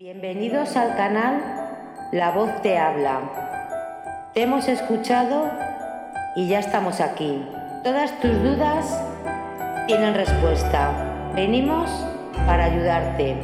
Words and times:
Bienvenidos 0.00 0.76
al 0.76 0.94
canal 0.94 1.42
La 2.12 2.30
Voz 2.30 2.62
Te 2.62 2.78
Habla. 2.78 4.30
Te 4.32 4.42
hemos 4.42 4.68
escuchado 4.68 5.50
y 6.36 6.46
ya 6.46 6.60
estamos 6.60 7.00
aquí. 7.00 7.44
Todas 7.82 8.16
tus 8.20 8.30
dudas 8.40 9.02
tienen 9.88 10.14
respuesta. 10.14 11.32
Venimos 11.34 11.90
para 12.46 12.66
ayudarte. 12.66 13.38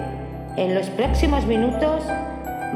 En 0.56 0.77
los 0.77 0.90
próximos 0.90 1.45
minutos 1.45 2.04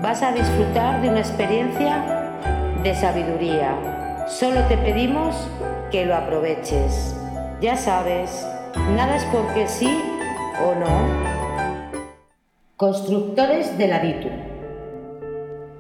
vas 0.03 0.25
a 0.25 0.33
disfrutar 0.33 1.01
de 1.01 1.11
una 1.11 1.21
experiencia 1.21 2.33
de 2.83 2.97
sabiduría. 2.97 4.27
Solo 4.27 4.61
te 4.65 4.77
pedimos 4.77 5.37
que 5.93 6.05
lo 6.05 6.17
aproveches. 6.17 7.15
Ya 7.61 7.77
sabes, 7.77 8.45
nada 8.97 9.15
es 9.15 9.25
porque 9.27 9.69
sí 9.69 10.03
o 10.67 10.75
no 10.75 11.38
Constructores 12.79 13.77
del 13.77 13.93
Aditum. 13.93 14.31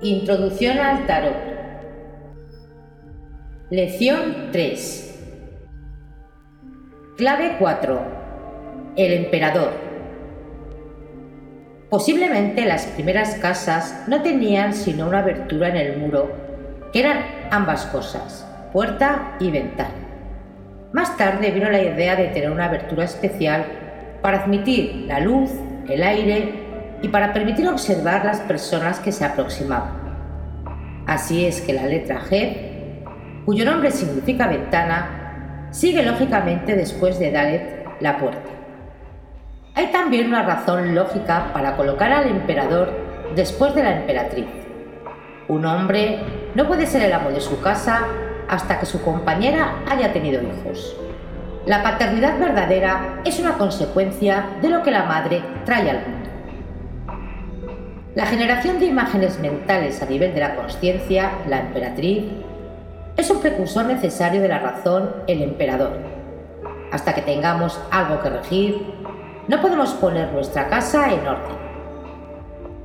Introducción 0.02 0.78
al 0.78 1.06
Tarot. 1.06 1.36
Lección 3.70 4.48
3. 4.50 5.20
Clave 7.16 7.54
4. 7.60 8.00
El 8.96 9.12
emperador. 9.12 9.70
Posiblemente 11.88 12.66
las 12.66 12.86
primeras 12.86 13.36
casas 13.36 14.02
no 14.08 14.20
tenían 14.22 14.74
sino 14.74 15.06
una 15.06 15.20
abertura 15.20 15.68
en 15.68 15.76
el 15.76 15.98
muro, 15.98 16.32
que 16.92 16.98
eran 16.98 17.20
ambas 17.52 17.86
cosas, 17.86 18.44
puerta 18.72 19.36
y 19.38 19.52
ventana. 19.52 19.94
Más 20.92 21.16
tarde 21.16 21.52
vino 21.52 21.70
la 21.70 21.80
idea 21.80 22.16
de 22.16 22.26
tener 22.26 22.50
una 22.50 22.64
abertura 22.64 23.04
especial 23.04 23.66
para 24.20 24.42
admitir 24.42 25.04
la 25.06 25.20
luz, 25.20 25.52
el 25.88 26.02
aire 26.02 26.66
y 27.02 27.08
para 27.08 27.32
permitir 27.32 27.68
observar 27.68 28.24
las 28.24 28.40
personas 28.40 29.00
que 29.00 29.12
se 29.12 29.24
aproximaban. 29.24 30.08
Así 31.06 31.46
es 31.46 31.60
que 31.60 31.72
la 31.72 31.86
letra 31.86 32.20
G, 32.20 33.04
cuyo 33.44 33.64
nombre 33.64 33.90
significa 33.90 34.46
ventana, 34.46 35.68
sigue 35.70 36.02
lógicamente 36.02 36.74
después 36.76 37.18
de 37.18 37.30
Dalet 37.30 37.86
la 38.00 38.18
puerta. 38.18 38.50
Hay 39.74 39.92
también 39.92 40.26
una 40.28 40.42
razón 40.42 40.94
lógica 40.94 41.52
para 41.52 41.76
colocar 41.76 42.12
al 42.12 42.28
emperador 42.28 42.92
después 43.34 43.74
de 43.74 43.84
la 43.84 43.96
emperatriz. 43.96 44.46
Un 45.46 45.64
hombre 45.64 46.18
no 46.54 46.66
puede 46.66 46.86
ser 46.86 47.02
el 47.02 47.12
amo 47.12 47.30
de 47.30 47.40
su 47.40 47.60
casa 47.60 48.02
hasta 48.48 48.80
que 48.80 48.86
su 48.86 49.02
compañera 49.02 49.76
haya 49.88 50.12
tenido 50.12 50.42
hijos. 50.42 50.96
La 51.64 51.82
paternidad 51.82 52.38
verdadera 52.38 53.20
es 53.24 53.38
una 53.38 53.52
consecuencia 53.52 54.46
de 54.60 54.68
lo 54.68 54.82
que 54.82 54.90
la 54.90 55.04
madre 55.04 55.42
trae 55.64 55.90
al 55.90 56.00
mundo. 56.00 56.17
La 58.18 58.26
generación 58.26 58.80
de 58.80 58.86
imágenes 58.86 59.38
mentales 59.38 60.02
a 60.02 60.06
nivel 60.06 60.34
de 60.34 60.40
la 60.40 60.56
conciencia, 60.56 61.38
la 61.46 61.60
emperatriz, 61.60 62.24
es 63.16 63.30
un 63.30 63.40
precursor 63.40 63.84
necesario 63.84 64.40
de 64.40 64.48
la 64.48 64.58
razón, 64.58 65.14
el 65.28 65.40
emperador. 65.40 65.92
Hasta 66.90 67.14
que 67.14 67.22
tengamos 67.22 67.80
algo 67.92 68.20
que 68.20 68.30
regir, 68.30 68.92
no 69.46 69.60
podemos 69.60 69.92
poner 69.92 70.32
nuestra 70.32 70.66
casa 70.66 71.12
en 71.12 71.28
orden. 71.28 71.56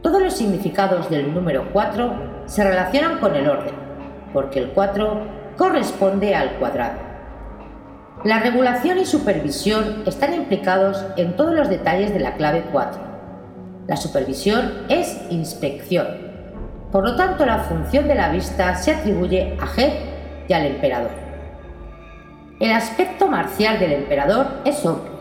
Todos 0.03 0.21
los 0.21 0.35
significados 0.35 1.09
del 1.09 1.33
número 1.33 1.67
4 1.73 2.43
se 2.45 2.63
relacionan 2.63 3.17
con 3.17 3.35
el 3.35 3.49
orden, 3.49 3.73
porque 4.33 4.59
el 4.59 4.69
4 4.69 5.17
corresponde 5.57 6.35
al 6.35 6.59
cuadrado. 6.59 6.99
La 8.23 8.39
regulación 8.39 8.99
y 8.99 9.05
supervisión 9.07 10.03
están 10.05 10.35
implicados 10.35 11.03
en 11.17 11.35
todos 11.35 11.55
los 11.55 11.69
detalles 11.69 12.13
de 12.13 12.19
la 12.19 12.35
clave 12.35 12.65
4 12.71 13.12
la 13.87 13.97
supervisión 13.97 14.85
es 14.89 15.19
inspección. 15.29 16.07
Por 16.91 17.03
lo 17.03 17.15
tanto, 17.15 17.45
la 17.45 17.59
función 17.59 18.07
de 18.07 18.15
la 18.15 18.29
vista 18.29 18.75
se 18.75 18.91
atribuye 18.91 19.57
a 19.59 19.65
G 19.65 19.91
y 20.47 20.53
al 20.53 20.65
emperador. 20.67 21.11
El 22.59 22.71
aspecto 22.71 23.27
marcial 23.27 23.79
del 23.79 23.93
emperador 23.93 24.47
es 24.63 24.85
obvio. 24.85 25.11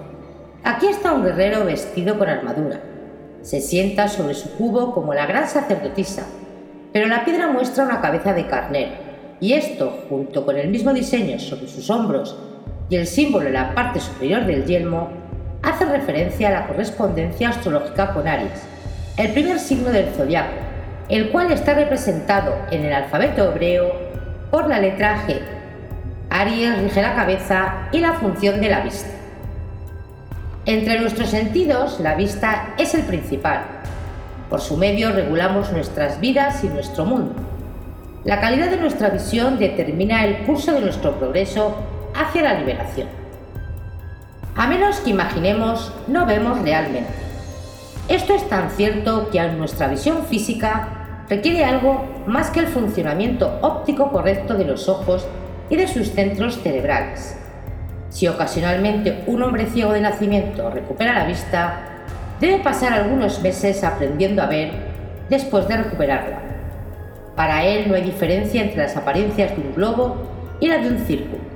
Aquí 0.64 0.86
está 0.86 1.12
un 1.12 1.24
guerrero 1.24 1.64
vestido 1.64 2.18
con 2.18 2.28
armadura. 2.28 2.80
Se 3.40 3.60
sienta 3.60 4.06
sobre 4.06 4.34
su 4.34 4.50
cubo 4.52 4.92
como 4.92 5.12
la 5.12 5.26
gran 5.26 5.48
sacerdotisa, 5.48 6.24
pero 6.92 7.08
la 7.08 7.24
piedra 7.24 7.48
muestra 7.48 7.84
una 7.84 8.00
cabeza 8.00 8.32
de 8.32 8.46
carnero, 8.46 8.92
y 9.40 9.54
esto, 9.54 10.04
junto 10.08 10.46
con 10.46 10.56
el 10.56 10.68
mismo 10.68 10.92
diseño 10.92 11.40
sobre 11.40 11.66
sus 11.66 11.90
hombros 11.90 12.36
y 12.88 12.94
el 12.94 13.08
símbolo 13.08 13.48
en 13.48 13.54
la 13.54 13.74
parte 13.74 13.98
superior 13.98 14.46
del 14.46 14.64
yelmo, 14.64 15.21
hace 15.82 15.98
referencia 15.98 16.48
a 16.48 16.52
la 16.52 16.66
correspondencia 16.66 17.48
astrológica 17.50 18.12
con 18.12 18.28
Aries, 18.28 18.62
el 19.16 19.32
primer 19.32 19.58
signo 19.58 19.90
del 19.90 20.06
zodiaco, 20.14 20.52
el 21.08 21.30
cual 21.30 21.50
está 21.50 21.74
representado 21.74 22.54
en 22.70 22.84
el 22.84 22.92
alfabeto 22.92 23.50
hebreo 23.50 23.92
por 24.50 24.68
la 24.68 24.78
letra 24.78 25.26
G. 25.26 25.40
Aries 26.30 26.78
rige 26.78 27.02
la 27.02 27.14
cabeza 27.14 27.88
y 27.92 27.98
la 27.98 28.14
función 28.14 28.60
de 28.60 28.70
la 28.70 28.80
vista. 28.80 29.10
Entre 30.64 31.00
nuestros 31.00 31.30
sentidos, 31.30 31.98
la 32.00 32.14
vista 32.14 32.74
es 32.78 32.94
el 32.94 33.02
principal. 33.02 33.62
Por 34.48 34.60
su 34.60 34.76
medio 34.76 35.12
regulamos 35.12 35.72
nuestras 35.72 36.20
vidas 36.20 36.62
y 36.62 36.68
nuestro 36.68 37.04
mundo. 37.04 37.34
La 38.24 38.40
calidad 38.40 38.70
de 38.70 38.76
nuestra 38.76 39.08
visión 39.08 39.58
determina 39.58 40.24
el 40.24 40.44
curso 40.44 40.72
de 40.72 40.80
nuestro 40.80 41.18
progreso 41.18 41.74
hacia 42.14 42.42
la 42.42 42.54
liberación. 42.54 43.21
A 44.54 44.66
menos 44.66 45.00
que 45.00 45.10
imaginemos, 45.10 45.92
no 46.08 46.26
vemos 46.26 46.60
realmente. 46.60 47.10
Esto 48.08 48.34
es 48.34 48.46
tan 48.50 48.70
cierto 48.70 49.30
que 49.30 49.40
a 49.40 49.50
nuestra 49.50 49.88
visión 49.88 50.26
física 50.26 51.24
requiere 51.30 51.64
algo 51.64 52.04
más 52.26 52.50
que 52.50 52.60
el 52.60 52.66
funcionamiento 52.66 53.58
óptico 53.62 54.12
correcto 54.12 54.54
de 54.54 54.66
los 54.66 54.90
ojos 54.90 55.26
y 55.70 55.76
de 55.76 55.88
sus 55.88 56.10
centros 56.10 56.60
cerebrales. 56.62 57.38
Si 58.10 58.28
ocasionalmente 58.28 59.24
un 59.26 59.42
hombre 59.42 59.64
ciego 59.64 59.94
de 59.94 60.02
nacimiento 60.02 60.68
recupera 60.68 61.14
la 61.14 61.24
vista, 61.24 62.04
debe 62.38 62.58
pasar 62.58 62.92
algunos 62.92 63.40
meses 63.40 63.82
aprendiendo 63.82 64.42
a 64.42 64.46
ver 64.46 64.72
después 65.30 65.66
de 65.66 65.78
recuperarla. 65.78 66.40
Para 67.34 67.64
él 67.64 67.88
no 67.88 67.94
hay 67.94 68.02
diferencia 68.02 68.62
entre 68.62 68.82
las 68.82 68.98
apariencias 68.98 69.56
de 69.56 69.62
un 69.62 69.74
globo 69.74 70.16
y 70.60 70.68
la 70.68 70.76
de 70.76 70.88
un 70.88 70.98
círculo. 70.98 71.51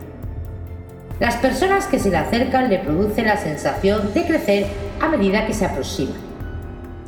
Las 1.19 1.37
personas 1.37 1.87
que 1.87 1.99
se 1.99 2.11
le 2.11 2.19
acercan 2.19 2.69
le 2.69 2.79
producen 2.79 3.27
la 3.27 3.39
sensación 3.39 4.13
de 4.13 4.27
crecer 4.27 4.67
a 5.01 5.09
medida 5.09 5.47
que 5.47 5.55
se 5.55 5.65
aproxima. 5.65 6.15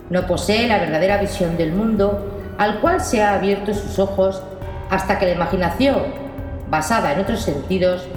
No 0.08 0.26
posee 0.26 0.66
la 0.66 0.78
verdadera 0.78 1.18
visión 1.18 1.58
del 1.58 1.72
mundo 1.72 2.54
al 2.56 2.80
cual 2.80 3.02
se 3.02 3.22
ha 3.22 3.34
abierto 3.34 3.74
sus 3.74 3.98
ojos 3.98 4.42
hasta 4.88 5.18
que 5.18 5.26
la 5.26 5.32
imaginación, 5.32 6.04
basada 6.70 7.12
en 7.12 7.20
otros 7.20 7.42
sentidos, 7.42 8.08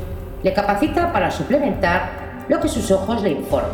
le 0.44 0.54
capacita 0.54 1.12
para 1.12 1.30
suplementar 1.30 2.10
lo 2.48 2.62
que 2.62 2.70
sus 2.70 2.90
ojos 2.90 3.22
le 3.22 3.32
informan. 3.32 3.72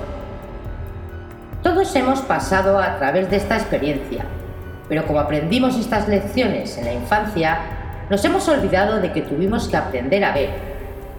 Todos 1.62 1.96
hemos 1.96 2.22
pasado 2.22 2.80
a 2.80 2.98
través 2.98 3.30
de 3.30 3.38
esta 3.38 3.58
experiencia, 3.58 4.26
pero 4.90 5.06
como 5.06 5.20
aprendimos 5.20 5.78
estas 5.78 6.08
lecciones 6.08 6.80
en 6.80 6.86
la 6.86 6.94
infancia, 6.94 7.60
nos 8.10 8.26
hemos 8.26 8.48
olvidado 8.50 9.00
de 9.00 9.12
que 9.12 9.22
tuvimos 9.22 9.68
que 9.68 9.78
aprender 9.78 10.26
a 10.26 10.34
ver 10.34 10.77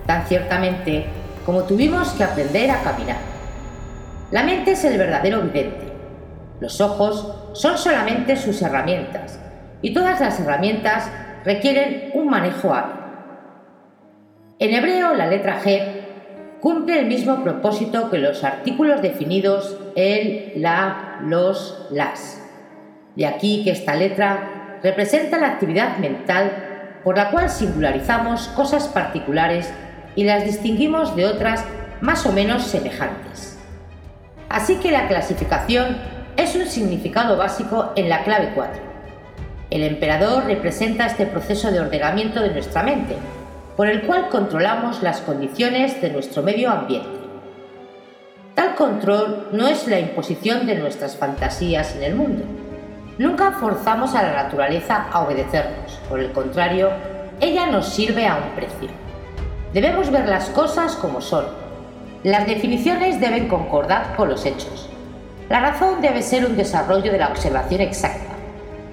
tan 0.09 0.27
ciertamente 0.27 1.05
como 1.45 1.65
tuvimos 1.65 2.13
que 2.13 2.25
aprender 2.25 2.71
a 2.71 2.81
caminar. 2.81 3.19
La 4.31 4.43
mente 4.43 4.71
es 4.71 4.83
el 4.85 4.97
verdadero 4.97 5.43
vidente. 5.43 5.93
Los 6.61 6.81
ojos 6.81 7.51
son 7.53 7.77
solamente 7.77 8.35
sus 8.37 8.63
herramientas 8.63 9.39
y 9.83 9.93
todas 9.93 10.19
las 10.19 10.41
herramientas 10.41 11.11
requieren 11.45 12.11
un 12.15 12.31
manejo 12.31 12.73
hábil. 12.73 12.97
En 14.59 14.75
hebreo, 14.75 15.13
la 15.13 15.27
letra 15.27 15.61
G 15.61 15.83
cumple 16.61 17.01
el 17.01 17.07
mismo 17.07 17.45
propósito 17.45 18.11
que 18.11 18.17
los 18.17 18.45
artículos 18.45 19.03
definidos 19.03 19.77
el, 19.95 20.55
la, 20.57 21.19
los, 21.21 21.87
las. 21.91 22.43
De 23.15 23.27
aquí 23.27 23.63
que 23.63 23.73
esta 23.73 23.95
letra 23.95 24.79
representa 24.83 25.37
la 25.37 25.49
actividad 25.49 25.99
mental 25.99 26.51
por 27.05 27.19
la 27.19 27.31
cual 27.31 27.51
singularizamos 27.51 28.49
cosas 28.49 28.89
particulares 28.89 29.71
y 30.19 30.25
las 30.25 30.45
distinguimos 30.45 31.15
de 31.15 31.27
otras 31.27 31.65
más 32.01 32.27
o 32.27 32.33
menos 32.33 32.65
semejantes. 32.65 33.57
Así 34.49 34.75
que 34.79 34.91
la 34.91 35.07
clasificación 35.07 35.97
es 36.37 36.57
un 36.57 36.67
significado 36.67 37.37
básico 37.37 37.93
en 37.95 38.09
la 38.09 38.25
clave 38.25 38.51
4. 38.53 38.83
El 39.71 39.85
emperador 39.85 40.47
representa 40.47 41.07
este 41.07 41.25
proceso 41.27 41.71
de 41.71 41.79
ordenamiento 41.79 42.43
de 42.43 42.51
nuestra 42.51 42.83
mente, 42.83 43.15
por 43.77 43.87
el 43.87 44.03
cual 44.03 44.29
controlamos 44.29 45.05
las 45.05 45.21
condiciones 45.21 46.03
de 46.03 46.11
nuestro 46.11 46.43
medio 46.43 46.73
ambiente. 46.73 47.21
Tal 48.57 48.75
control 48.75 49.51
no 49.53 49.69
es 49.69 49.87
la 49.87 50.01
imposición 50.01 50.67
de 50.67 50.75
nuestras 50.75 51.17
fantasías 51.17 51.95
en 51.95 52.03
el 52.03 52.17
mundo. 52.17 52.43
Nunca 53.19 53.53
forzamos 53.53 54.17
a 54.17 54.23
la 54.25 54.33
naturaleza 54.43 55.07
a 55.13 55.21
obedecernos, 55.21 56.01
por 56.09 56.19
el 56.19 56.33
contrario, 56.33 56.91
ella 57.41 57.67
nos 57.67 57.89
sirve 57.89 58.27
a 58.27 58.35
un 58.35 58.57
precio. 58.57 59.08
Debemos 59.73 60.11
ver 60.11 60.29
las 60.29 60.49
cosas 60.51 60.97
como 60.97 61.21
son. 61.21 61.45
Las 62.23 62.47
definiciones 62.47 63.21
deben 63.21 63.49
concordar 63.49 64.17
con 64.17 64.29
los 64.29 64.47
hechos. 64.47 64.89
La 65.51 65.61
razón 65.61 66.01
debe 66.01 66.23
ser 66.23 66.47
un 66.47 66.57
desarrollo 66.57 67.13
de 67.13 67.19
la 67.19 67.29
observación 67.29 67.83
exacta. 67.83 68.35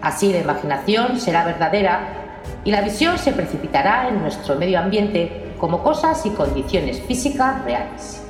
Así 0.01 0.31
la 0.31 0.39
imaginación 0.39 1.19
será 1.19 1.45
verdadera 1.45 2.01
y 2.63 2.71
la 2.71 2.81
visión 2.81 3.17
se 3.17 3.31
precipitará 3.31 4.09
en 4.09 4.21
nuestro 4.21 4.55
medio 4.55 4.79
ambiente 4.79 5.53
como 5.59 5.81
cosas 5.81 6.25
y 6.25 6.31
condiciones 6.31 7.01
físicas 7.01 7.63
reales. 7.63 8.21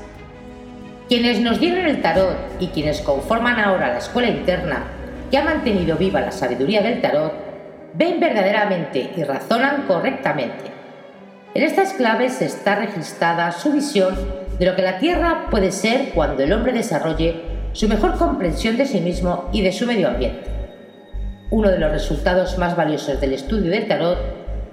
Quienes 1.08 1.42
nos 1.42 1.60
dieron 1.60 1.86
el 1.86 2.02
tarot 2.02 2.38
y 2.60 2.68
quienes 2.68 3.02
conforman 3.02 3.60
ahora 3.60 3.90
la 3.90 3.98
escuela 3.98 4.30
interna 4.30 4.84
que 5.32 5.38
ha 5.38 5.44
mantenido 5.44 5.98
viva 5.98 6.22
la 6.22 6.32
sabiduría 6.32 6.82
del 6.82 7.02
tarot, 7.02 7.34
ven 7.94 8.20
verdaderamente 8.20 9.12
y 9.16 9.24
razonan 9.24 9.84
correctamente. 9.88 10.75
En 11.56 11.64
estas 11.64 11.94
claves 11.94 12.42
está 12.42 12.76
registrada 12.76 13.50
su 13.54 13.72
visión 13.72 14.14
de 14.60 14.66
lo 14.66 14.76
que 14.76 14.82
la 14.82 14.98
Tierra 14.98 15.48
puede 15.50 15.72
ser 15.72 16.10
cuando 16.10 16.44
el 16.44 16.52
hombre 16.52 16.74
desarrolle 16.74 17.44
su 17.72 17.88
mejor 17.88 18.18
comprensión 18.18 18.76
de 18.76 18.86
sí 18.86 19.00
mismo 19.00 19.50
y 19.54 19.62
de 19.62 19.72
su 19.72 19.88
medio 19.88 20.10
ambiente. 20.10 20.50
Uno 21.52 21.70
de 21.70 21.80
los 21.80 21.94
resultados 21.94 22.58
más 22.58 22.76
valiosos 22.76 23.22
del 23.22 23.32
estudio 23.32 23.72
del 23.72 23.88
tarot 23.88 24.18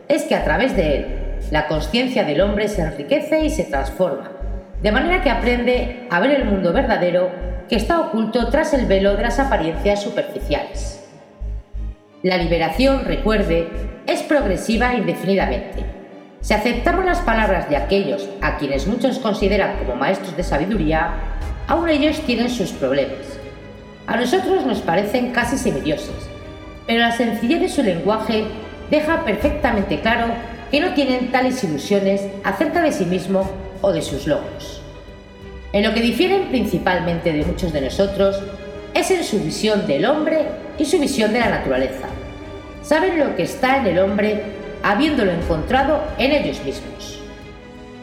es 0.09 0.25
que 0.25 0.35
a 0.35 0.43
través 0.43 0.75
de 0.75 0.97
él 0.97 1.07
la 1.53 1.69
conciencia 1.69 2.25
del 2.25 2.41
hombre 2.41 2.67
se 2.67 2.83
enriquece 2.83 3.45
y 3.45 3.51
se 3.51 3.63
transforma, 3.63 4.33
de 4.83 4.91
manera 4.91 5.23
que 5.23 5.31
aprende 5.31 6.09
a 6.11 6.19
ver 6.19 6.33
el 6.33 6.47
mundo 6.47 6.73
verdadero 6.73 7.31
que 7.69 7.77
está 7.77 8.01
oculto 8.01 8.49
tras 8.49 8.75
el 8.75 8.87
velo 8.87 9.15
de 9.15 9.23
las 9.23 9.39
apariencias 9.39 10.03
superficiales. 10.03 11.09
La 12.25 12.39
liberación, 12.39 13.05
recuerde, 13.05 13.69
es 14.09 14.25
progresiva 14.25 14.97
indefinidamente. 14.97 16.02
Si 16.43 16.55
aceptamos 16.55 17.05
las 17.05 17.21
palabras 17.21 17.71
de 17.71 17.77
aquellos 17.77 18.29
a 18.41 18.57
quienes 18.57 18.89
muchos 18.89 19.21
consideran 19.21 19.79
como 19.79 19.95
maestros 19.95 20.37
de 20.37 20.43
sabiduría, 20.43 21.13
aún 21.69 21.89
ellos 21.89 22.21
tienen 22.27 22.51
sus 22.51 22.73
problemas. 22.73 23.39
A 24.09 24.17
nosotros 24.17 24.67
nos 24.67 24.81
parecen 24.81 25.31
casi 25.31 25.57
semidioses, 25.57 26.29
pero 26.85 26.99
la 26.99 27.13
sencillez 27.13 27.61
de 27.61 27.69
su 27.69 27.85
lenguaje 27.85 28.45
deja 28.91 29.25
perfectamente 29.25 30.01
claro 30.01 30.27
que 30.73 30.81
no 30.81 30.95
tienen 30.95 31.31
tales 31.31 31.63
ilusiones 31.63 32.27
acerca 32.43 32.83
de 32.83 32.91
sí 32.91 33.05
mismo 33.05 33.49
o 33.81 33.93
de 33.93 34.03
sus 34.03 34.27
logros. 34.27 34.83
En 35.73 35.85
lo 35.85 35.95
que 35.95 36.01
difieren 36.01 36.49
principalmente 36.49 37.33
de 37.33 37.45
muchos 37.45 37.73
de 37.73 37.83
nosotros 37.83 38.43
es 38.95 39.13
en 39.13 39.23
su 39.23 39.39
visión 39.39 39.87
del 39.87 40.07
hombre 40.07 40.49
y 40.77 40.87
su 40.87 40.99
visión 40.99 41.33
de 41.33 41.39
la 41.39 41.51
naturaleza. 41.51 42.09
Saben 42.83 43.21
lo 43.21 43.37
que 43.37 43.45
está 43.45 43.79
en 43.79 43.87
el 43.87 44.01
hombre 44.01 44.62
habiéndolo 44.83 45.33
encontrado 45.33 46.01
en 46.19 46.33
ellos 46.33 46.63
mismos. 46.65 47.21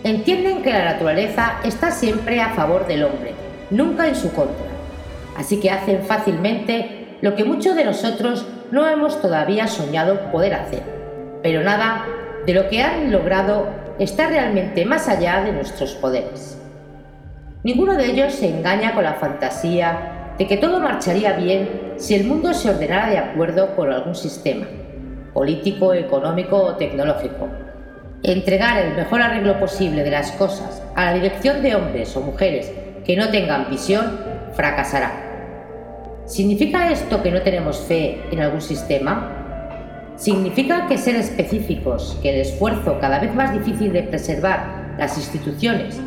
Entienden 0.03 0.61
que 0.61 0.71
la 0.71 0.85
naturaleza 0.85 1.59
está 1.63 1.91
siempre 1.91 2.41
a 2.41 2.51
favor 2.51 2.87
del 2.87 3.03
hombre, 3.03 3.33
nunca 3.69 4.07
en 4.07 4.15
su 4.15 4.31
contra. 4.33 4.65
Así 5.37 5.59
que 5.59 5.71
hacen 5.71 6.03
fácilmente 6.03 7.17
lo 7.21 7.35
que 7.35 7.43
muchos 7.43 7.75
de 7.75 7.85
nosotros 7.85 8.45
no 8.71 8.87
hemos 8.87 9.21
todavía 9.21 9.67
soñado 9.67 10.31
poder 10.31 10.53
hacer. 10.53 10.83
Pero 11.43 11.63
nada 11.63 12.05
de 12.45 12.53
lo 12.53 12.69
que 12.69 12.81
han 12.81 13.11
logrado 13.11 13.67
está 13.99 14.27
realmente 14.27 14.85
más 14.85 15.07
allá 15.07 15.43
de 15.43 15.51
nuestros 15.51 15.93
poderes. 15.95 16.57
Ninguno 17.63 17.95
de 17.95 18.05
ellos 18.05 18.33
se 18.33 18.49
engaña 18.49 18.93
con 18.93 19.03
la 19.03 19.15
fantasía 19.15 20.33
de 20.37 20.47
que 20.47 20.55
todo 20.55 20.79
marcharía 20.79 21.33
bien 21.33 21.93
si 21.97 22.15
el 22.15 22.25
mundo 22.25 22.53
se 22.53 22.69
ordenara 22.69 23.09
de 23.09 23.17
acuerdo 23.17 23.75
con 23.75 23.91
algún 23.91 24.15
sistema, 24.15 24.65
político, 25.39 25.93
económico 25.93 26.57
o 26.57 26.75
tecnológico. 26.75 27.47
Entregar 28.23 28.77
el 28.77 28.93
mejor 28.93 29.21
arreglo 29.21 29.57
posible 29.57 30.03
de 30.03 30.11
las 30.11 30.33
cosas 30.33 30.83
a 30.97 31.05
la 31.05 31.13
dirección 31.13 31.63
de 31.63 31.75
hombres 31.75 32.13
o 32.17 32.19
mujeres 32.19 32.69
que 33.05 33.15
no 33.15 33.29
tengan 33.29 33.69
visión 33.69 34.19
fracasará. 34.51 35.13
¿Significa 36.25 36.91
esto 36.91 37.23
que 37.23 37.31
no 37.31 37.41
tenemos 37.41 37.77
fe 37.79 38.21
en 38.29 38.41
algún 38.41 38.59
sistema? 38.59 40.11
¿Significa 40.17 40.87
que 40.87 40.97
ser 40.97 41.15
específicos, 41.15 42.19
que 42.21 42.31
el 42.33 42.41
esfuerzo 42.41 42.97
cada 42.99 43.19
vez 43.19 43.33
más 43.33 43.53
difícil 43.53 43.93
de 43.93 44.03
preservar 44.03 44.95
las 44.97 45.17
instituciones 45.17 46.01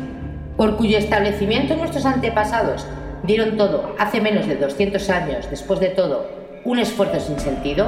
por 0.55 0.77
cuyo 0.77 0.99
establecimiento 0.99 1.75
nuestros 1.75 2.05
antepasados 2.05 2.85
dieron 3.23 3.57
todo 3.57 3.95
hace 3.97 4.21
menos 4.21 4.45
de 4.45 4.57
200 4.57 5.09
años, 5.09 5.49
después 5.49 5.79
de 5.79 5.89
todo, 5.89 6.29
un 6.65 6.77
esfuerzo 6.77 7.19
sin 7.19 7.39
sentido? 7.39 7.87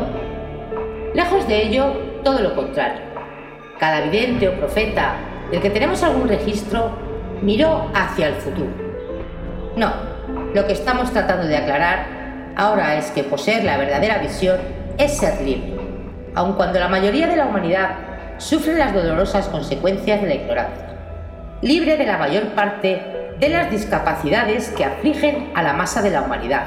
Lejos 1.15 1.47
de 1.47 1.63
ello, 1.63 1.93
todo 2.23 2.41
lo 2.41 2.55
contrario. 2.55 3.01
Cada 3.79 4.01
vidente 4.01 4.47
o 4.47 4.53
profeta 4.53 5.15
del 5.49 5.61
que 5.61 5.69
tenemos 5.69 6.03
algún 6.03 6.27
registro 6.27 6.91
miró 7.41 7.89
hacia 7.95 8.27
el 8.27 8.35
futuro. 8.35 8.69
No, 9.75 9.91
lo 10.53 10.67
que 10.67 10.73
estamos 10.73 11.11
tratando 11.11 11.47
de 11.47 11.57
aclarar 11.57 12.53
ahora 12.55 12.97
es 12.97 13.09
que 13.11 13.23
poseer 13.23 13.63
la 13.63 13.77
verdadera 13.77 14.19
visión 14.19 14.57
es 14.97 15.17
ser 15.17 15.41
libre, 15.41 15.73
aun 16.35 16.53
cuando 16.53 16.79
la 16.79 16.87
mayoría 16.87 17.27
de 17.27 17.35
la 17.35 17.47
humanidad 17.47 17.95
sufre 18.37 18.75
las 18.75 18.93
dolorosas 18.93 19.47
consecuencias 19.47 20.21
de 20.21 20.27
la 20.27 20.35
ignorancia 20.35 20.85
libre 21.61 21.97
de 21.97 22.05
la 22.05 22.17
mayor 22.17 22.49
parte 22.49 23.01
de 23.39 23.49
las 23.49 23.71
discapacidades 23.71 24.69
que 24.69 24.85
afligen 24.85 25.51
a 25.55 25.63
la 25.63 25.73
masa 25.73 26.01
de 26.01 26.11
la 26.11 26.21
humanidad, 26.21 26.65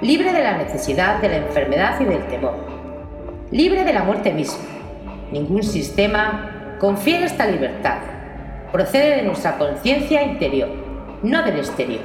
libre 0.00 0.32
de 0.32 0.42
la 0.42 0.56
necesidad 0.56 1.20
de 1.20 1.28
la 1.28 1.36
enfermedad 1.36 2.00
y 2.00 2.04
del 2.04 2.26
temor, 2.26 2.56
libre 3.50 3.84
de 3.84 3.92
la 3.92 4.04
muerte 4.04 4.32
misma. 4.32 4.64
Ningún 5.32 5.62
sistema 5.62 6.76
confiere 6.78 7.24
esta 7.24 7.46
libertad. 7.46 7.98
Procede 8.72 9.16
de 9.16 9.22
nuestra 9.22 9.56
conciencia 9.56 10.22
interior, 10.22 10.68
no 11.22 11.42
del 11.42 11.58
exterior. 11.58 12.02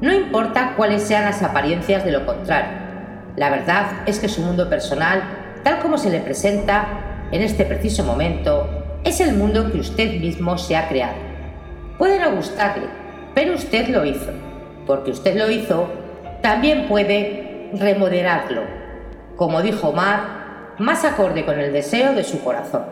No 0.00 0.12
importa 0.12 0.74
cuáles 0.76 1.02
sean 1.02 1.24
las 1.24 1.42
apariencias 1.42 2.04
de 2.04 2.10
lo 2.10 2.26
contrario. 2.26 2.72
La 3.36 3.50
verdad 3.50 3.86
es 4.06 4.18
que 4.18 4.28
su 4.28 4.42
mundo 4.42 4.68
personal, 4.68 5.22
tal 5.62 5.78
como 5.78 5.96
se 5.96 6.10
le 6.10 6.20
presenta 6.20 7.28
en 7.30 7.40
este 7.40 7.64
preciso 7.64 8.02
momento, 8.02 8.68
es 9.04 9.20
el 9.20 9.34
mundo 9.34 9.70
que 9.70 9.78
usted 9.78 10.20
mismo 10.20 10.58
se 10.58 10.76
ha 10.76 10.88
creado. 10.88 11.14
Puede 11.96 12.18
no 12.18 12.34
gustarle, 12.34 12.86
pero 13.34 13.54
usted 13.54 13.88
lo 13.88 14.04
hizo. 14.04 14.32
Porque 14.86 15.12
usted 15.12 15.36
lo 15.36 15.48
hizo, 15.48 15.88
también 16.42 16.88
puede 16.88 17.70
remodelarlo, 17.74 18.81
como 19.42 19.60
dijo 19.60 19.88
Omar, 19.88 20.76
más 20.78 21.04
acorde 21.04 21.44
con 21.44 21.58
el 21.58 21.72
deseo 21.72 22.14
de 22.14 22.22
su 22.22 22.44
corazón. 22.44 22.84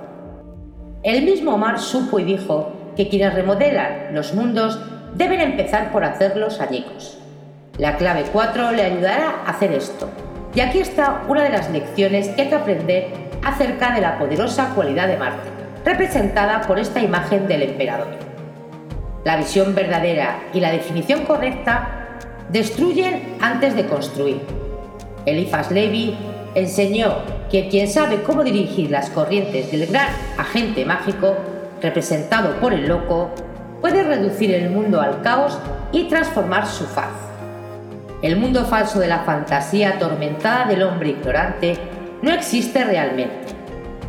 El 1.05 1.23
mismo 1.25 1.55
Omar 1.55 1.79
supo 1.79 2.19
y 2.19 2.25
dijo 2.25 2.73
que 2.97 3.09
quienes 3.09 3.35
remodelan 3.35 4.13
los 4.13 4.35
mundos 4.35 4.81
deben 5.15 5.41
empezar 5.41 5.93
por 5.93 6.03
hacerlos 6.03 6.61
añicos. 6.61 7.21
La 7.79 7.97
clave 7.97 8.25
4 8.33 8.73
le 8.73 8.83
ayudará 8.83 9.45
a 9.47 9.51
hacer 9.51 9.71
esto. 9.71 10.09
Y 10.53 10.59
aquí 10.59 10.81
está 10.81 11.23
una 11.29 11.45
de 11.45 11.51
las 11.51 11.71
lecciones 11.71 12.31
que 12.31 12.43
hay 12.43 12.49
que 12.49 12.57
aprender 12.57 13.07
acerca 13.45 13.95
de 13.95 14.01
la 14.01 14.19
poderosa 14.19 14.73
cualidad 14.75 15.07
de 15.07 15.19
Marte 15.19 15.49
representada 15.85 16.63
por 16.63 16.81
esta 16.81 17.01
imagen 17.01 17.47
del 17.47 17.63
emperador. 17.63 18.09
La 19.25 19.37
visión 19.37 19.73
verdadera 19.73 20.41
y 20.53 20.59
la 20.59 20.73
definición 20.73 21.27
correcta 21.27 22.19
destruyen 22.49 23.37
antes 23.41 23.77
de 23.77 23.87
construir. 23.87 24.41
Eliphas 25.27 25.71
Levi 25.71 26.17
enseñó 26.55 27.17
que 27.51 27.69
quien 27.69 27.89
sabe 27.89 28.23
cómo 28.23 28.45
dirigir 28.45 28.91
las 28.91 29.11
corrientes 29.11 29.71
del 29.71 29.87
gran 29.87 30.09
agente 30.39 30.85
mágico, 30.85 31.37
representado 31.81 32.57
por 32.61 32.73
el 32.73 32.87
loco, 32.87 33.31
puede 33.81 34.03
reducir 34.03 34.55
el 34.55 34.71
mundo 34.71 35.01
al 35.01 35.23
caos 35.23 35.59
y 35.93 36.05
transformar 36.05 36.67
su 36.67 36.85
faz. 36.85 37.11
El 38.23 38.37
mundo 38.37 38.65
falso 38.67 38.99
de 39.01 39.09
la 39.09 39.21
fantasía 39.21 39.91
atormentada 39.91 40.67
del 40.67 40.83
hombre 40.83 41.11
ignorante 41.11 41.79
no 42.23 42.31
existe 42.33 42.85
realmente 42.85 43.61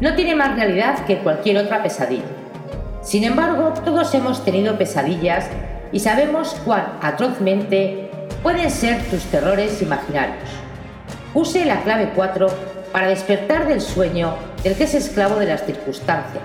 no 0.02 0.16
tiene 0.16 0.36
más 0.36 0.56
realidad 0.56 1.06
que 1.06 1.20
cualquier 1.20 1.60
otra 1.60 1.84
pesadilla. 1.84 2.24
Sin 3.04 3.24
embargo, 3.24 3.72
todos 3.86 4.14
hemos 4.16 4.44
tenido 4.44 4.78
pesadillas 4.78 5.48
y 5.92 6.00
sabemos 6.00 6.60
cuán 6.66 6.98
atrozmente 7.02 8.10
pueden 8.42 8.70
ser 8.72 9.02
tus 9.04 9.24
terrores 9.26 9.80
imaginarios. 9.82 10.50
Use 11.34 11.64
la 11.64 11.82
clave 11.82 12.12
4 12.14 12.48
para 12.92 13.08
despertar 13.08 13.66
del 13.66 13.80
sueño 13.80 14.36
del 14.64 14.76
que 14.76 14.84
es 14.84 14.94
esclavo 14.94 15.36
de 15.36 15.46
las 15.46 15.66
circunstancias, 15.66 16.44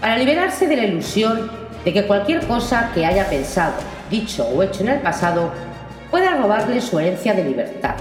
para 0.00 0.16
liberarse 0.16 0.66
de 0.66 0.76
la 0.76 0.84
ilusión 0.84 1.48
de 1.84 1.92
que 1.92 2.06
cualquier 2.06 2.44
cosa 2.46 2.90
que 2.92 3.06
haya 3.06 3.28
pensado, 3.28 3.74
dicho 4.10 4.44
o 4.44 4.64
hecho 4.64 4.82
en 4.82 4.88
el 4.88 4.98
pasado 4.98 5.52
pueda 6.10 6.34
robarle 6.34 6.80
su 6.80 6.98
herencia 6.98 7.34
de 7.34 7.44
libertad. 7.44 7.94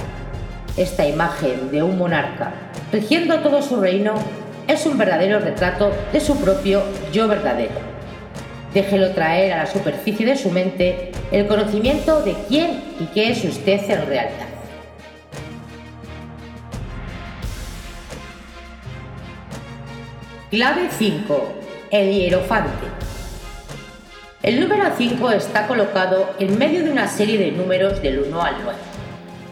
Esta 0.77 1.05
imagen 1.05 1.69
de 1.69 1.83
un 1.83 1.97
monarca 1.97 2.51
rigiendo 2.91 3.39
todo 3.41 3.61
su 3.61 3.79
reino 3.79 4.15
es 4.67 4.85
un 4.87 4.97
verdadero 4.97 5.39
retrato 5.39 5.91
de 6.11 6.19
su 6.19 6.37
propio 6.37 6.81
yo 7.13 7.27
verdadero. 7.27 7.75
Déjelo 8.73 9.11
traer 9.11 9.53
a 9.53 9.57
la 9.57 9.65
superficie 9.67 10.25
de 10.25 10.35
su 10.35 10.49
mente 10.49 11.11
el 11.31 11.45
conocimiento 11.45 12.23
de 12.23 12.35
quién 12.49 12.81
y 12.99 13.05
qué 13.13 13.29
es 13.29 13.45
usted 13.45 13.79
en 13.89 14.07
realidad. 14.07 14.54
Clave 20.51 20.89
5. 20.91 21.43
El 21.89 22.13
hierofante. 22.13 22.85
El 24.43 24.59
número 24.59 24.83
5 24.95 25.31
está 25.31 25.65
colocado 25.65 26.29
en 26.37 26.59
medio 26.59 26.83
de 26.83 26.91
una 26.91 27.07
serie 27.07 27.39
de 27.39 27.51
números 27.51 27.99
del 28.03 28.19
1 28.19 28.41
al 28.43 28.53
9. 28.63 28.77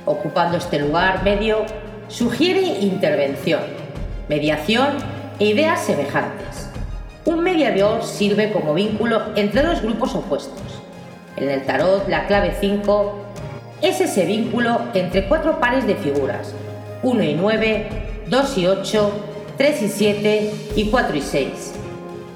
Ocupando 0.06 0.58
este 0.58 0.78
lugar 0.78 1.24
medio, 1.24 1.66
sugiere 2.10 2.62
intervención, 2.62 3.64
mediación 4.30 4.98
e 5.40 5.46
ideas 5.46 5.84
semejantes. 5.84 6.70
Un 7.26 7.40
mediador 7.40 8.04
sirve 8.04 8.52
como 8.52 8.76
vínculo 8.76 9.36
entre 9.36 9.64
dos 9.64 9.82
grupos 9.82 10.14
opuestos. 10.14 10.62
En 11.38 11.50
el 11.50 11.64
tarot, 11.64 12.08
la 12.08 12.28
clave 12.28 12.54
5 12.62 13.16
es 13.82 14.00
ese 14.00 14.26
vínculo 14.26 14.80
entre 14.94 15.28
cuatro 15.28 15.60
pares 15.60 15.88
de 15.88 15.96
figuras, 15.96 16.54
1 17.02 17.24
y 17.24 17.34
9, 17.34 17.88
2 18.28 18.58
y 18.60 18.68
8, 18.68 19.33
3 19.58 19.82
y 19.84 19.90
7 19.90 20.54
y 20.76 20.90
4 20.90 21.16
y 21.16 21.22
6. 21.22 21.74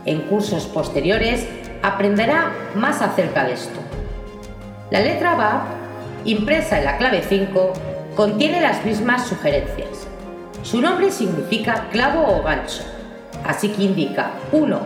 En 0.06 0.22
cursos 0.22 0.66
posteriores 0.68 1.48
aprenderá 1.82 2.52
más 2.76 3.02
acerca 3.02 3.44
de 3.44 3.54
esto. 3.54 3.80
La 4.92 5.00
letra 5.00 5.36
BAP, 5.36 5.64
impresa 6.26 6.78
en 6.78 6.86
la 6.86 6.98
clave 6.98 7.24
5, 7.28 7.74
contiene 8.16 8.62
las 8.62 8.86
mismas 8.86 9.28
sugerencias. 9.28 10.08
Su 10.64 10.82
nombre 10.82 11.12
significa 11.12 11.88
clavo 11.92 12.38
o 12.38 12.44
gancho, 12.44 12.84
así 13.46 13.70
que 13.70 13.84
indica 13.84 14.32
1. 14.52 14.80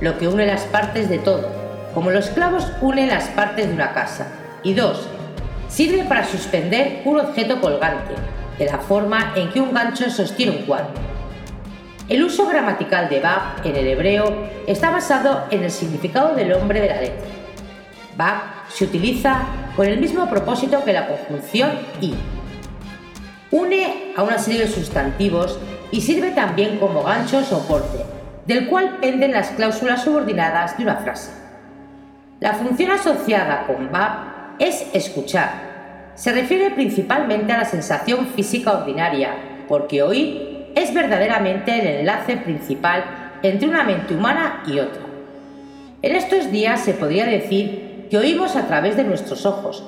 Lo 0.00 0.18
que 0.18 0.28
une 0.28 0.46
las 0.46 0.62
partes 0.64 1.08
de 1.08 1.18
todo, 1.18 1.48
como 1.94 2.10
los 2.10 2.28
clavos 2.28 2.66
unen 2.80 3.08
las 3.08 3.28
partes 3.28 3.66
de 3.66 3.74
una 3.74 3.92
casa. 3.92 4.28
Y 4.62 4.74
2. 4.74 5.08
Sirve 5.68 6.04
para 6.04 6.24
suspender 6.24 7.02
un 7.04 7.18
objeto 7.18 7.60
colgante, 7.60 8.14
de 8.58 8.66
la 8.66 8.78
forma 8.78 9.32
en 9.36 9.50
que 9.50 9.60
un 9.60 9.72
gancho 9.72 10.10
sostiene 10.10 10.58
un 10.58 10.62
cuadro. 10.66 11.17
El 12.08 12.24
uso 12.24 12.46
gramatical 12.46 13.10
de 13.10 13.20
Bab 13.20 13.66
en 13.66 13.76
el 13.76 13.86
hebreo 13.86 14.48
está 14.66 14.88
basado 14.88 15.44
en 15.50 15.62
el 15.62 15.70
significado 15.70 16.34
del 16.34 16.48
nombre 16.48 16.80
de 16.80 16.88
la 16.88 17.00
letra. 17.02 17.26
Bab 18.16 18.40
se 18.70 18.84
utiliza 18.84 19.42
con 19.76 19.86
el 19.86 20.00
mismo 20.00 20.28
propósito 20.28 20.82
que 20.84 20.94
la 20.94 21.06
conjunción 21.06 21.70
i. 22.00 22.14
Une 23.50 24.14
a 24.16 24.22
una 24.22 24.38
serie 24.38 24.60
de 24.60 24.68
sustantivos 24.68 25.58
y 25.90 26.00
sirve 26.00 26.30
también 26.30 26.78
como 26.78 27.02
gancho 27.02 27.38
o 27.38 27.42
soporte, 27.42 27.98
del 28.46 28.68
cual 28.68 28.96
penden 29.02 29.32
las 29.32 29.50
cláusulas 29.50 30.02
subordinadas 30.02 30.78
de 30.78 30.84
una 30.84 30.96
frase. 30.96 31.30
La 32.40 32.54
función 32.54 32.90
asociada 32.90 33.66
con 33.66 33.92
Bab 33.92 34.56
es 34.58 34.86
escuchar. 34.94 36.12
Se 36.14 36.32
refiere 36.32 36.70
principalmente 36.70 37.52
a 37.52 37.58
la 37.58 37.64
sensación 37.66 38.28
física 38.28 38.78
ordinaria, 38.78 39.34
porque 39.68 40.02
oír 40.02 40.47
es 40.82 40.94
verdaderamente 40.94 41.76
el 41.76 42.00
enlace 42.00 42.36
principal 42.36 43.04
entre 43.42 43.68
una 43.68 43.82
mente 43.82 44.14
humana 44.14 44.62
y 44.66 44.78
otra. 44.78 45.02
En 46.02 46.14
estos 46.14 46.52
días 46.52 46.80
se 46.80 46.94
podría 46.94 47.26
decir 47.26 48.06
que 48.08 48.16
oímos 48.16 48.54
a 48.54 48.68
través 48.68 48.96
de 48.96 49.02
nuestros 49.02 49.44
ojos, 49.44 49.82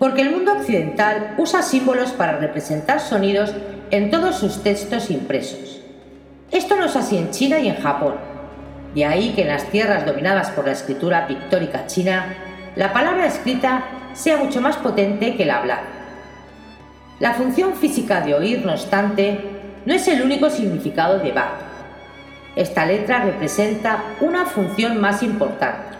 porque 0.00 0.22
el 0.22 0.32
mundo 0.32 0.52
occidental 0.52 1.34
usa 1.38 1.62
símbolos 1.62 2.10
para 2.10 2.38
representar 2.38 2.98
sonidos 2.98 3.54
en 3.92 4.10
todos 4.10 4.36
sus 4.36 4.62
textos 4.64 5.08
impresos. 5.10 5.80
Esto 6.50 6.74
no 6.74 6.86
es 6.86 6.96
así 6.96 7.16
en 7.16 7.30
China 7.30 7.60
y 7.60 7.68
en 7.68 7.76
Japón. 7.76 8.16
De 8.92 9.04
ahí 9.04 9.34
que 9.34 9.42
en 9.42 9.48
las 9.48 9.70
tierras 9.70 10.04
dominadas 10.04 10.50
por 10.50 10.66
la 10.66 10.72
escritura 10.72 11.28
pictórica 11.28 11.86
china, 11.86 12.34
la 12.74 12.92
palabra 12.92 13.26
escrita 13.26 13.84
sea 14.14 14.36
mucho 14.36 14.60
más 14.60 14.76
potente 14.78 15.36
que 15.36 15.44
la 15.44 15.58
hablada. 15.58 15.84
La 17.20 17.34
función 17.34 17.74
física 17.74 18.20
de 18.20 18.34
oír, 18.34 18.66
no 18.66 18.72
obstante, 18.72 19.53
no 19.86 19.94
es 19.94 20.06
el 20.08 20.22
único 20.22 20.50
significado 20.50 21.18
de 21.18 21.32
Bach. 21.32 21.52
Esta 22.56 22.86
letra 22.86 23.24
representa 23.24 24.04
una 24.20 24.46
función 24.46 25.00
más 25.00 25.22
importante, 25.22 25.96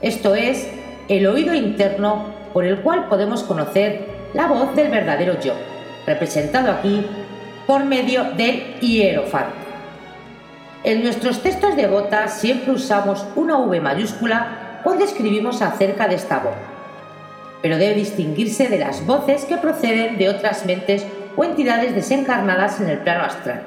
esto 0.00 0.34
es, 0.34 0.66
el 1.08 1.26
oído 1.26 1.52
interno 1.54 2.26
por 2.54 2.64
el 2.64 2.80
cual 2.80 3.08
podemos 3.08 3.42
conocer 3.42 4.06
la 4.32 4.46
voz 4.46 4.74
del 4.74 4.90
verdadero 4.90 5.38
yo, 5.40 5.52
representado 6.06 6.70
aquí 6.70 7.04
por 7.66 7.84
medio 7.84 8.24
del 8.32 8.78
hierofante. 8.80 9.58
En 10.84 11.02
nuestros 11.02 11.42
textos 11.42 11.76
de 11.76 11.86
botas 11.86 12.40
siempre 12.40 12.72
usamos 12.72 13.26
una 13.36 13.58
V 13.58 13.80
mayúscula 13.80 14.80
cuando 14.82 15.04
escribimos 15.04 15.60
acerca 15.60 16.08
de 16.08 16.14
esta 16.14 16.38
voz, 16.38 16.54
pero 17.60 17.76
debe 17.76 17.94
distinguirse 17.94 18.68
de 18.68 18.78
las 18.78 19.04
voces 19.04 19.44
que 19.44 19.58
proceden 19.58 20.16
de 20.16 20.30
otras 20.30 20.64
mentes 20.64 21.04
o 21.36 21.44
entidades 21.44 21.94
desencarnadas 21.94 22.80
en 22.80 22.90
el 22.90 22.98
plano 22.98 23.24
astral. 23.24 23.62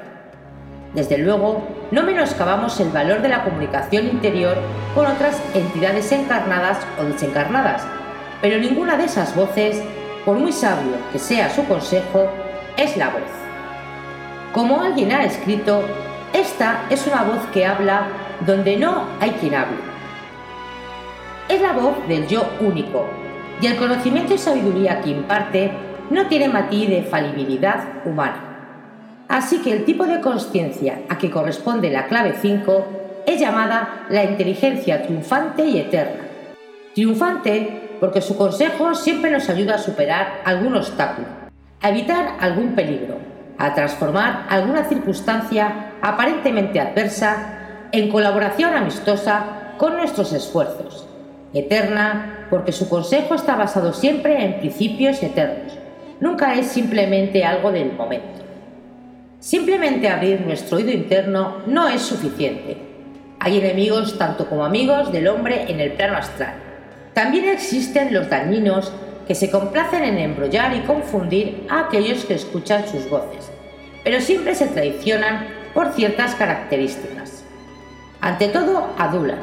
Desde 0.94 1.18
luego, 1.18 1.66
no 1.90 2.04
menoscabamos 2.04 2.78
el 2.78 2.90
valor 2.90 3.20
de 3.20 3.28
la 3.28 3.42
comunicación 3.42 4.06
interior 4.06 4.56
con 4.94 5.06
otras 5.06 5.42
entidades 5.52 6.12
encarnadas 6.12 6.78
o 7.00 7.04
desencarnadas, 7.04 7.82
pero 8.40 8.58
ninguna 8.58 8.96
de 8.96 9.04
esas 9.04 9.34
voces, 9.34 9.82
por 10.24 10.38
muy 10.38 10.52
sabio 10.52 10.96
que 11.12 11.18
sea 11.18 11.50
su 11.50 11.64
consejo, 11.64 12.28
es 12.76 12.96
la 12.96 13.08
voz. 13.08 13.22
Como 14.52 14.80
alguien 14.80 15.10
ha 15.10 15.24
escrito, 15.24 15.82
esta 16.32 16.82
es 16.90 17.06
una 17.06 17.22
voz 17.24 17.40
que 17.52 17.66
habla 17.66 18.06
donde 18.46 18.76
no 18.76 19.04
hay 19.20 19.30
quien 19.32 19.54
hable. 19.54 19.78
Es 21.48 21.60
la 21.60 21.72
voz 21.72 22.06
del 22.06 22.26
yo 22.28 22.44
único, 22.60 23.06
y 23.60 23.66
el 23.66 23.76
conocimiento 23.76 24.34
y 24.34 24.38
sabiduría 24.38 25.00
que 25.00 25.10
imparte 25.10 25.72
no 26.14 26.28
tiene 26.28 26.48
matiz 26.48 26.88
de 26.88 27.02
falibilidad 27.02 28.06
humana. 28.06 29.24
Así 29.28 29.58
que 29.58 29.72
el 29.72 29.84
tipo 29.84 30.06
de 30.06 30.20
conciencia 30.20 31.00
a 31.08 31.18
que 31.18 31.30
corresponde 31.30 31.90
la 31.90 32.06
clave 32.06 32.34
5 32.40 33.22
es 33.26 33.40
llamada 33.40 34.06
la 34.10 34.22
inteligencia 34.22 35.02
triunfante 35.02 35.64
y 35.64 35.78
eterna. 35.78 36.22
Triunfante 36.94 37.96
porque 37.98 38.20
su 38.20 38.36
consejo 38.36 38.94
siempre 38.94 39.30
nos 39.30 39.48
ayuda 39.48 39.74
a 39.74 39.78
superar 39.78 40.42
algún 40.44 40.76
obstáculo, 40.76 41.26
a 41.80 41.88
evitar 41.88 42.36
algún 42.38 42.74
peligro, 42.74 43.18
a 43.58 43.74
transformar 43.74 44.46
alguna 44.48 44.84
circunstancia 44.84 45.92
aparentemente 46.00 46.80
adversa 46.80 47.88
en 47.90 48.08
colaboración 48.08 48.74
amistosa 48.74 49.72
con 49.78 49.96
nuestros 49.96 50.32
esfuerzos. 50.32 51.08
Eterna 51.52 52.46
porque 52.50 52.72
su 52.72 52.88
consejo 52.88 53.34
está 53.34 53.56
basado 53.56 53.92
siempre 53.92 54.44
en 54.44 54.58
principios 54.58 55.22
eternos 55.22 55.83
nunca 56.24 56.54
es 56.54 56.68
simplemente 56.68 57.44
algo 57.44 57.70
del 57.70 57.92
momento. 57.92 58.40
Simplemente 59.40 60.08
abrir 60.08 60.40
nuestro 60.40 60.78
oído 60.78 60.90
interno 60.90 61.58
no 61.66 61.86
es 61.86 62.00
suficiente. 62.00 62.78
Hay 63.40 63.58
enemigos 63.58 64.16
tanto 64.16 64.48
como 64.48 64.64
amigos 64.64 65.12
del 65.12 65.28
hombre 65.28 65.66
en 65.68 65.80
el 65.80 65.92
plano 65.92 66.16
astral. 66.16 66.54
También 67.12 67.44
existen 67.50 68.14
los 68.14 68.30
dañinos 68.30 68.90
que 69.28 69.34
se 69.34 69.50
complacen 69.50 70.02
en 70.02 70.16
embrollar 70.16 70.74
y 70.74 70.80
confundir 70.80 71.66
a 71.68 71.80
aquellos 71.80 72.24
que 72.24 72.32
escuchan 72.32 72.88
sus 72.88 73.10
voces, 73.10 73.50
pero 74.02 74.18
siempre 74.22 74.54
se 74.54 74.68
traicionan 74.68 75.46
por 75.74 75.92
ciertas 75.92 76.34
características. 76.36 77.44
Ante 78.22 78.48
todo, 78.48 78.94
adulan, 78.96 79.42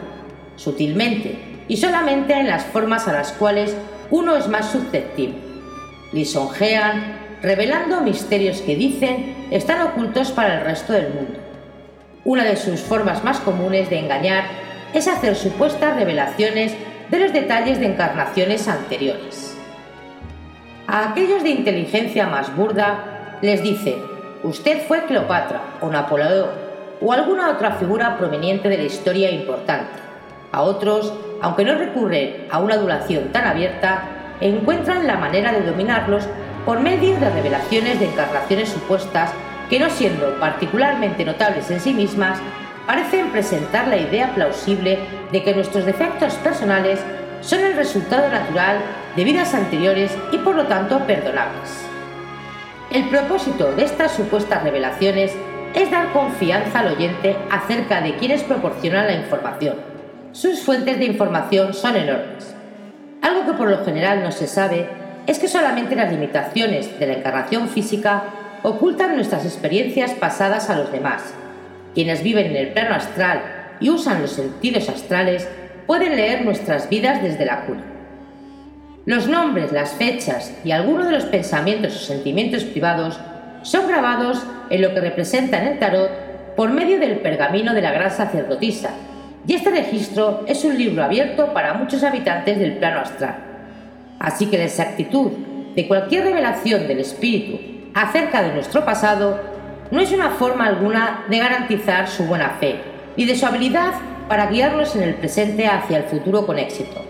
sutilmente 0.55 1.38
y 1.67 1.77
solamente 1.77 2.33
en 2.33 2.47
las 2.47 2.65
formas 2.65 3.07
a 3.07 3.13
las 3.13 3.33
cuales 3.33 3.75
uno 4.09 4.35
es 4.35 4.47
más 4.47 4.71
susceptible 4.71 5.50
lisonjean, 6.11 7.19
revelando 7.41 8.01
misterios 8.01 8.61
que 8.61 8.75
dicen 8.75 9.47
están 9.51 9.81
ocultos 9.81 10.31
para 10.31 10.55
el 10.55 10.65
resto 10.65 10.93
del 10.93 11.09
mundo. 11.09 11.39
Una 12.23 12.43
de 12.43 12.55
sus 12.55 12.81
formas 12.81 13.23
más 13.23 13.39
comunes 13.39 13.89
de 13.89 13.99
engañar 13.99 14.45
es 14.93 15.07
hacer 15.07 15.35
supuestas 15.35 15.95
revelaciones 15.95 16.75
de 17.09 17.19
los 17.19 17.33
detalles 17.33 17.79
de 17.79 17.87
encarnaciones 17.87 18.67
anteriores. 18.67 19.57
A 20.87 21.09
aquellos 21.09 21.43
de 21.43 21.49
inteligencia 21.49 22.27
más 22.27 22.55
burda 22.55 23.37
les 23.41 23.63
dice, 23.63 23.97
usted 24.43 24.85
fue 24.87 25.05
Cleopatra 25.05 25.61
o 25.81 25.89
Napoleón 25.89 26.49
o 27.01 27.11
alguna 27.11 27.49
otra 27.49 27.71
figura 27.71 28.17
proveniente 28.17 28.69
de 28.69 28.77
la 28.77 28.83
historia 28.83 29.31
importante. 29.31 29.99
A 30.51 30.61
otros, 30.61 31.13
aunque 31.41 31.65
no 31.65 31.75
recurren 31.75 32.47
a 32.51 32.59
una 32.59 32.75
adulación 32.75 33.31
tan 33.31 33.47
abierta, 33.47 34.20
encuentran 34.41 35.07
la 35.07 35.17
manera 35.17 35.51
de 35.51 35.62
dominarlos 35.62 36.27
por 36.65 36.79
medio 36.79 37.15
de 37.19 37.29
revelaciones 37.29 38.00
de 38.00 38.07
encarnaciones 38.07 38.69
supuestas 38.69 39.31
que 39.69 39.79
no 39.79 39.89
siendo 39.89 40.38
particularmente 40.39 41.24
notables 41.24 41.71
en 41.71 41.79
sí 41.79 41.93
mismas, 41.93 42.39
parecen 42.86 43.31
presentar 43.31 43.88
la 43.88 43.98
idea 43.98 44.33
plausible 44.36 45.00
de 45.31 45.43
que 45.43 45.55
nuestros 45.55 45.86
defectos 45.86 46.33
personales 46.36 47.00
son 47.41 47.62
el 47.62 47.75
resultado 47.75 48.29
natural 48.29 48.79
de 49.15 49.24
vidas 49.24 49.53
anteriores 49.53 50.12
y 50.31 50.38
por 50.39 50.55
lo 50.55 50.65
tanto 50.65 51.00
perdonables. 51.07 51.86
El 52.91 53.07
propósito 53.07 53.71
de 53.71 53.86
estas 53.86 54.12
supuestas 54.12 54.63
revelaciones 54.63 55.31
es 55.74 55.89
dar 55.89 56.12
confianza 56.12 56.79
al 56.79 56.93
oyente 56.93 57.38
acerca 57.50 58.01
de 58.01 58.15
quienes 58.15 58.43
proporcionan 58.43 59.07
la 59.07 59.13
información. 59.13 59.75
Sus 60.33 60.62
fuentes 60.62 61.00
de 61.00 61.05
información 61.05 61.74
son 61.74 61.95
enormes. 61.95 62.53
Algo 63.21 63.45
que 63.45 63.53
por 63.53 63.69
lo 63.69 63.85
general 63.85 64.23
no 64.23 64.31
se 64.31 64.47
sabe 64.47 64.89
es 65.27 65.37
que 65.37 65.47
solamente 65.47 65.95
las 65.95 66.11
limitaciones 66.11 66.97
de 66.99 67.07
la 67.07 67.13
encarnación 67.13 67.69
física 67.69 68.23
ocultan 68.63 69.15
nuestras 69.15 69.45
experiencias 69.45 70.11
pasadas 70.13 70.69
a 70.69 70.77
los 70.77 70.91
demás. 70.91 71.33
Quienes 71.93 72.23
viven 72.23 72.47
en 72.47 72.55
el 72.55 72.69
plano 72.69 72.95
astral 72.95 73.41
y 73.79 73.89
usan 73.89 74.21
los 74.21 74.31
sentidos 74.31 74.89
astrales 74.89 75.47
pueden 75.85 76.15
leer 76.15 76.45
nuestras 76.45 76.89
vidas 76.89 77.21
desde 77.21 77.45
la 77.45 77.65
cuna. 77.65 77.83
Los 79.05 79.27
nombres, 79.27 79.71
las 79.71 79.93
fechas 79.93 80.55
y 80.63 80.71
algunos 80.71 81.05
de 81.05 81.11
los 81.11 81.25
pensamientos 81.25 81.95
o 81.95 81.99
sentimientos 81.99 82.63
privados 82.63 83.19
son 83.63 83.87
grabados 83.87 84.45
en 84.69 84.81
lo 84.81 84.93
que 84.93 85.01
representa 85.01 85.61
en 85.61 85.73
el 85.73 85.79
tarot 85.79 86.55
por 86.55 86.69
medio 86.69 86.99
del 86.99 87.19
pergamino 87.19 87.73
de 87.73 87.81
la 87.81 87.91
gran 87.91 88.11
sacerdotisa, 88.11 88.91
y 89.48 89.53
este 89.55 89.71
registro 89.71 90.43
es 90.48 90.63
un 90.63 90.77
libro 90.77 91.03
abierto 91.03 91.53
para 91.53 91.74
muchos 91.74 92.03
habitantes 92.03 92.60
del 92.60 92.77
plano 92.77 93.00
astral. 93.00 93.36
Así 94.19 94.45
que 94.45 94.57
la 94.57 94.65
exactitud 94.65 95.31
de 95.75 95.88
cualquier 95.88 96.25
revelación 96.25 96.88
del 96.88 97.00
espíritu 97.00 97.60
acerca 97.93 98.43
de 98.43 98.53
nuestro 98.53 98.86
pasado 98.86 99.39
no 99.89 100.00
es 100.00 100.12
una 100.12 100.29
forma 100.29 100.67
alguna 100.67 101.25
de 101.29 101.39
garantizar 101.39 102.07
su 102.07 102.25
buena 102.25 102.51
fe 102.60 102.75
y 103.15 103.25
de 103.25 103.36
su 103.36 103.45
habilidad 103.45 103.93
para 104.27 104.48
guiarnos 104.48 104.95
en 104.95 105.03
el 105.03 105.15
presente 105.15 105.67
hacia 105.67 105.98
el 105.98 106.03
futuro 106.03 106.45
con 106.45 106.60
éxito. 106.60 107.03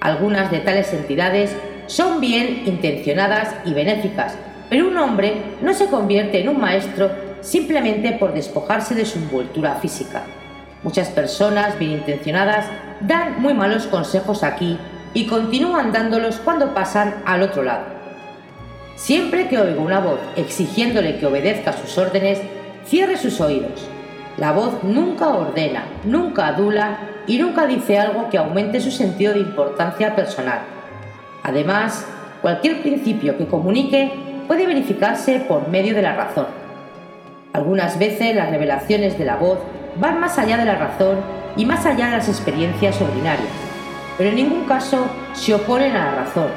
Algunas 0.00 0.50
de 0.50 0.60
tales 0.60 0.92
entidades 0.92 1.54
son 1.86 2.20
bien 2.20 2.62
intencionadas 2.64 3.54
y 3.64 3.74
benéficas, 3.74 4.36
pero 4.70 4.88
un 4.88 4.96
hombre 4.96 5.34
no 5.60 5.74
se 5.74 5.86
convierte 5.86 6.40
en 6.40 6.48
un 6.48 6.60
maestro 6.60 7.10
simplemente 7.40 8.12
por 8.12 8.32
despojarse 8.32 8.94
de 8.94 9.04
su 9.04 9.18
envoltura 9.18 9.74
física. 9.74 10.22
Muchas 10.82 11.08
personas 11.08 11.78
bien 11.78 11.92
intencionadas 11.92 12.66
dan 13.00 13.40
muy 13.40 13.54
malos 13.54 13.86
consejos 13.86 14.42
aquí 14.42 14.78
y 15.14 15.26
continúan 15.26 15.92
dándolos 15.92 16.38
cuando 16.38 16.74
pasan 16.74 17.22
al 17.24 17.42
otro 17.42 17.62
lado. 17.62 17.84
Siempre 18.96 19.48
que 19.48 19.58
oiga 19.58 19.80
una 19.80 20.00
voz 20.00 20.18
exigiéndole 20.36 21.18
que 21.18 21.26
obedezca 21.26 21.72
sus 21.72 21.96
órdenes, 21.98 22.40
cierre 22.84 23.16
sus 23.16 23.40
oídos. 23.40 23.88
La 24.38 24.52
voz 24.52 24.82
nunca 24.82 25.28
ordena, 25.28 25.84
nunca 26.04 26.48
adula 26.48 26.98
y 27.26 27.38
nunca 27.38 27.66
dice 27.66 27.98
algo 27.98 28.28
que 28.30 28.38
aumente 28.38 28.80
su 28.80 28.90
sentido 28.90 29.34
de 29.34 29.40
importancia 29.40 30.16
personal. 30.16 30.60
Además, 31.42 32.06
cualquier 32.40 32.82
principio 32.82 33.36
que 33.36 33.46
comunique 33.46 34.12
puede 34.48 34.66
verificarse 34.66 35.40
por 35.40 35.68
medio 35.68 35.94
de 35.94 36.02
la 36.02 36.14
razón. 36.14 36.46
Algunas 37.52 37.98
veces 37.98 38.34
las 38.34 38.50
revelaciones 38.50 39.18
de 39.18 39.24
la 39.24 39.36
voz 39.36 39.58
van 39.96 40.20
más 40.20 40.38
allá 40.38 40.56
de 40.56 40.64
la 40.64 40.76
razón 40.76 41.20
y 41.56 41.66
más 41.66 41.84
allá 41.86 42.06
de 42.06 42.16
las 42.18 42.28
experiencias 42.28 43.00
ordinarias, 43.00 43.52
pero 44.16 44.30
en 44.30 44.36
ningún 44.36 44.64
caso 44.64 45.06
se 45.32 45.54
oponen 45.54 45.94
a 45.96 46.04
la 46.04 46.14
razón 46.24 46.48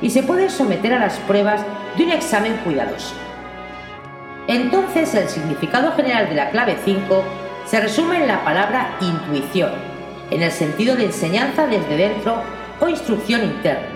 y 0.00 0.10
se 0.10 0.22
pueden 0.22 0.50
someter 0.50 0.92
a 0.94 1.00
las 1.00 1.18
pruebas 1.20 1.64
de 1.96 2.04
un 2.04 2.12
examen 2.12 2.56
cuidadoso. 2.64 3.14
Entonces 4.46 5.14
el 5.14 5.28
significado 5.28 5.92
general 5.92 6.28
de 6.28 6.34
la 6.34 6.50
clave 6.50 6.76
5 6.84 7.24
se 7.66 7.80
resume 7.80 8.18
en 8.18 8.28
la 8.28 8.44
palabra 8.44 8.96
intuición, 9.00 9.70
en 10.30 10.42
el 10.42 10.50
sentido 10.50 10.96
de 10.96 11.06
enseñanza 11.06 11.66
desde 11.66 11.96
dentro 11.96 12.36
o 12.80 12.88
instrucción 12.88 13.42
interna. 13.42 13.88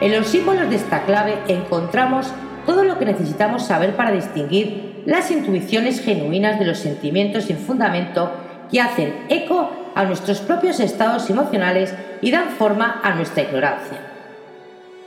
En 0.00 0.14
los 0.16 0.28
símbolos 0.28 0.68
de 0.70 0.76
esta 0.76 1.02
clave 1.02 1.38
encontramos 1.48 2.32
todo 2.64 2.84
lo 2.84 2.98
que 2.98 3.06
necesitamos 3.06 3.66
saber 3.66 3.96
para 3.96 4.12
distinguir 4.12 4.95
las 5.06 5.30
intuiciones 5.30 6.00
genuinas 6.00 6.58
de 6.58 6.66
los 6.66 6.78
sentimientos 6.78 7.44
sin 7.44 7.58
fundamento 7.58 8.32
que 8.70 8.80
hacen 8.80 9.14
eco 9.28 9.70
a 9.94 10.04
nuestros 10.04 10.40
propios 10.40 10.80
estados 10.80 11.30
emocionales 11.30 11.94
y 12.20 12.32
dan 12.32 12.50
forma 12.50 13.00
a 13.02 13.14
nuestra 13.14 13.44
ignorancia. 13.44 13.98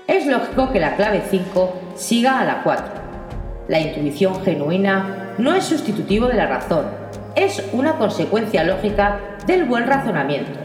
Es 0.08 0.26
lógico 0.26 0.72
que 0.72 0.80
la 0.80 0.96
clave 0.96 1.22
5 1.30 1.94
siga 1.96 2.40
a 2.40 2.46
la 2.46 2.64
4. 2.64 2.86
La 3.68 3.80
intuición 3.82 4.42
genuina 4.44 5.34
no 5.38 5.54
es 5.54 5.66
sustitutivo 5.66 6.28
de 6.28 6.36
la 6.36 6.48
razón, 6.48 6.86
es 7.36 7.62
una 7.74 7.98
consecuencia 7.98 8.64
lógica 8.64 9.20
del 9.46 9.66
buen 9.66 9.86
razonamiento. 9.86 10.60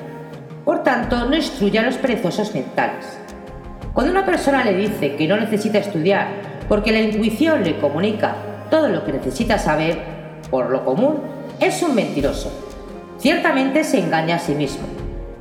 Por 0.64 0.84
tanto, 0.84 1.26
no 1.26 1.34
instruye 1.34 1.78
a 1.80 1.82
los 1.82 1.96
perezosos 1.96 2.54
mentales. 2.54 3.18
Cuando 3.92 4.12
una 4.12 4.24
persona 4.24 4.64
le 4.64 4.74
dice 4.74 5.16
que 5.16 5.28
no 5.28 5.36
necesita 5.36 5.78
estudiar 5.78 6.28
porque 6.68 6.92
la 6.92 7.00
intuición 7.00 7.62
le 7.64 7.76
comunica 7.76 8.53
todo 8.70 8.88
lo 8.88 9.04
que 9.04 9.12
necesita 9.12 9.58
saber, 9.58 9.98
por 10.50 10.70
lo 10.70 10.84
común, 10.84 11.20
es 11.60 11.82
un 11.82 11.94
mentiroso. 11.94 12.50
Ciertamente 13.18 13.84
se 13.84 13.98
engaña 13.98 14.36
a 14.36 14.38
sí 14.38 14.54
mismo. 14.54 14.86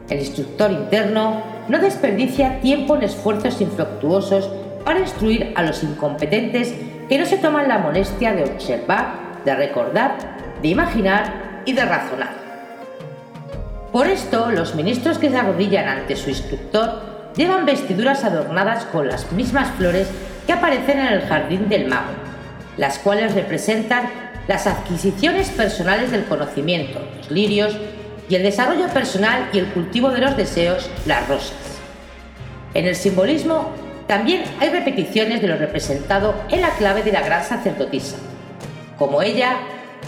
El 0.09 0.19
instructor 0.19 0.71
interno 0.71 1.41
no 1.67 1.79
desperdicia 1.79 2.59
tiempo 2.61 2.95
en 2.95 3.03
esfuerzos 3.03 3.61
infructuosos 3.61 4.49
para 4.83 4.99
instruir 4.99 5.53
a 5.55 5.63
los 5.63 5.83
incompetentes 5.83 6.73
que 7.07 7.17
no 7.17 7.25
se 7.25 7.37
toman 7.37 7.67
la 7.67 7.79
molestia 7.79 8.33
de 8.33 8.43
observar, 8.43 9.41
de 9.45 9.55
recordar, 9.55 10.17
de 10.61 10.67
imaginar 10.67 11.61
y 11.65 11.73
de 11.73 11.85
razonar. 11.85 12.43
Por 13.91 14.07
esto, 14.07 14.49
los 14.51 14.75
ministros 14.75 15.19
que 15.19 15.29
se 15.29 15.37
arrodillan 15.37 15.87
ante 15.87 16.15
su 16.15 16.29
instructor 16.29 17.31
llevan 17.35 17.65
vestiduras 17.65 18.23
adornadas 18.23 18.85
con 18.85 19.07
las 19.07 19.31
mismas 19.31 19.69
flores 19.77 20.09
que 20.45 20.53
aparecen 20.53 20.99
en 20.99 21.07
el 21.07 21.21
jardín 21.21 21.69
del 21.69 21.87
mago, 21.87 22.11
las 22.77 22.99
cuales 22.99 23.33
representan 23.35 24.09
las 24.47 24.67
adquisiciones 24.67 25.49
personales 25.49 26.11
del 26.11 26.25
conocimiento, 26.25 26.99
los 27.17 27.31
lirios, 27.31 27.75
y 28.29 28.35
el 28.35 28.43
desarrollo 28.43 28.87
personal 28.87 29.49
y 29.53 29.59
el 29.59 29.67
cultivo 29.67 30.09
de 30.09 30.21
los 30.21 30.37
deseos, 30.37 30.89
las 31.05 31.27
rosas. 31.27 31.53
En 32.73 32.85
el 32.85 32.95
simbolismo 32.95 33.69
también 34.07 34.43
hay 34.59 34.69
repeticiones 34.69 35.41
de 35.41 35.47
lo 35.47 35.57
representado 35.57 36.33
en 36.49 36.61
la 36.61 36.71
clave 36.71 37.03
de 37.03 37.11
la 37.11 37.21
gran 37.21 37.43
sacerdotisa. 37.43 38.17
Como 38.97 39.21
ella, 39.21 39.57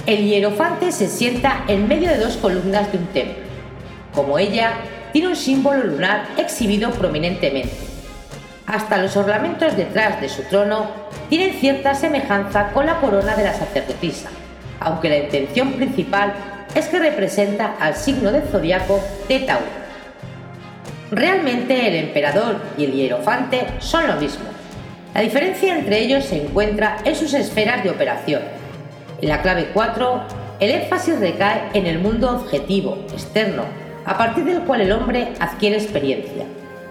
el 0.06 0.26
hierofante 0.26 0.92
se 0.92 1.08
sienta 1.08 1.64
en 1.68 1.88
medio 1.88 2.10
de 2.10 2.18
dos 2.18 2.38
columnas 2.38 2.92
de 2.92 2.98
un 2.98 3.08
templo. 3.08 3.44
Como 4.14 4.40
ella, 4.40 4.74
tiene 5.12 5.30
un 5.30 5.36
símbolo 5.36 5.84
lunar 5.84 6.26
exhibido 6.38 6.92
prominentemente. 6.92 7.76
Hasta 8.66 8.98
los 8.98 9.16
ornamentos 9.16 9.78
detrás 9.78 10.20
de 10.20 10.30
su 10.30 10.42
trono 10.44 11.05
tienen 11.30 11.54
cierta 11.60 11.96
semejanza 11.96 12.70
con 12.72 12.86
la 12.86 13.00
corona 13.00 13.36
de 13.36 13.44
la 13.44 13.54
sacerdotisa, 13.54 14.30
aunque 14.80 15.10
la 15.10 15.18
intención 15.18 15.74
principal 15.74 16.34
es 16.76 16.88
que 16.88 17.00
representa 17.00 17.76
al 17.80 17.96
signo 17.96 18.32
del 18.32 18.44
zodiaco 18.44 19.02
de 19.28 19.40
Tauro. 19.40 19.86
Realmente 21.12 21.88
el 21.88 21.96
emperador 21.96 22.58
y 22.78 22.86
el 22.86 22.94
hierofante 22.94 23.66
son 23.80 24.08
lo 24.08 24.16
mismo. 24.16 24.46
La 25.14 25.22
diferencia 25.22 25.78
entre 25.78 26.00
ellos 26.00 26.26
se 26.26 26.44
encuentra 26.44 26.98
en 27.06 27.16
sus 27.16 27.34
esferas 27.34 27.84
de 27.84 27.92
operación. 27.92 28.42
En 29.22 29.30
la 29.30 29.42
clave 29.42 29.70
4, 29.74 30.24
el 30.60 30.72
énfasis 30.72 31.20
recae 31.20 31.70
en 31.74 31.86
el 31.86 32.00
mundo 32.00 32.30
objetivo, 32.32 32.98
externo, 33.14 33.64
a 34.06 34.18
partir 34.18 34.44
del 34.44 34.62
cual 34.62 34.82
el 34.82 34.92
hombre 34.92 35.30
adquiere 35.40 35.78
experiencia. 35.78 36.44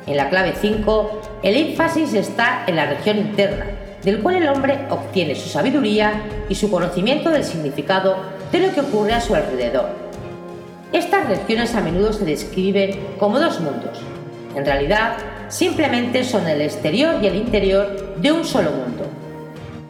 En 0.06 0.16
la 0.16 0.30
clave 0.30 0.54
5, 0.58 1.40
el 1.42 1.56
énfasis 1.56 2.14
está 2.14 2.64
en 2.66 2.76
la 2.76 2.86
región 2.86 3.18
interna, 3.18 3.66
del 4.04 4.20
cual 4.20 4.36
el 4.36 4.48
hombre 4.48 4.86
obtiene 4.90 5.34
su 5.34 5.48
sabiduría 5.48 6.22
y 6.48 6.54
su 6.54 6.70
conocimiento 6.70 7.30
del 7.30 7.44
significado 7.44 8.16
de 8.52 8.58
lo 8.60 8.74
que 8.74 8.80
ocurre 8.82 9.14
a 9.14 9.20
su 9.20 9.34
alrededor. 9.34 9.88
Estas 10.92 11.28
regiones 11.28 11.74
a 11.74 11.80
menudo 11.80 12.12
se 12.12 12.24
describen 12.24 12.98
como 13.18 13.40
dos 13.40 13.60
mundos. 13.60 13.98
En 14.54 14.64
realidad, 14.64 15.16
simplemente 15.48 16.22
son 16.22 16.46
el 16.46 16.60
exterior 16.60 17.16
y 17.22 17.26
el 17.26 17.36
interior 17.36 18.14
de 18.16 18.30
un 18.30 18.44
solo 18.44 18.70
mundo. 18.70 19.04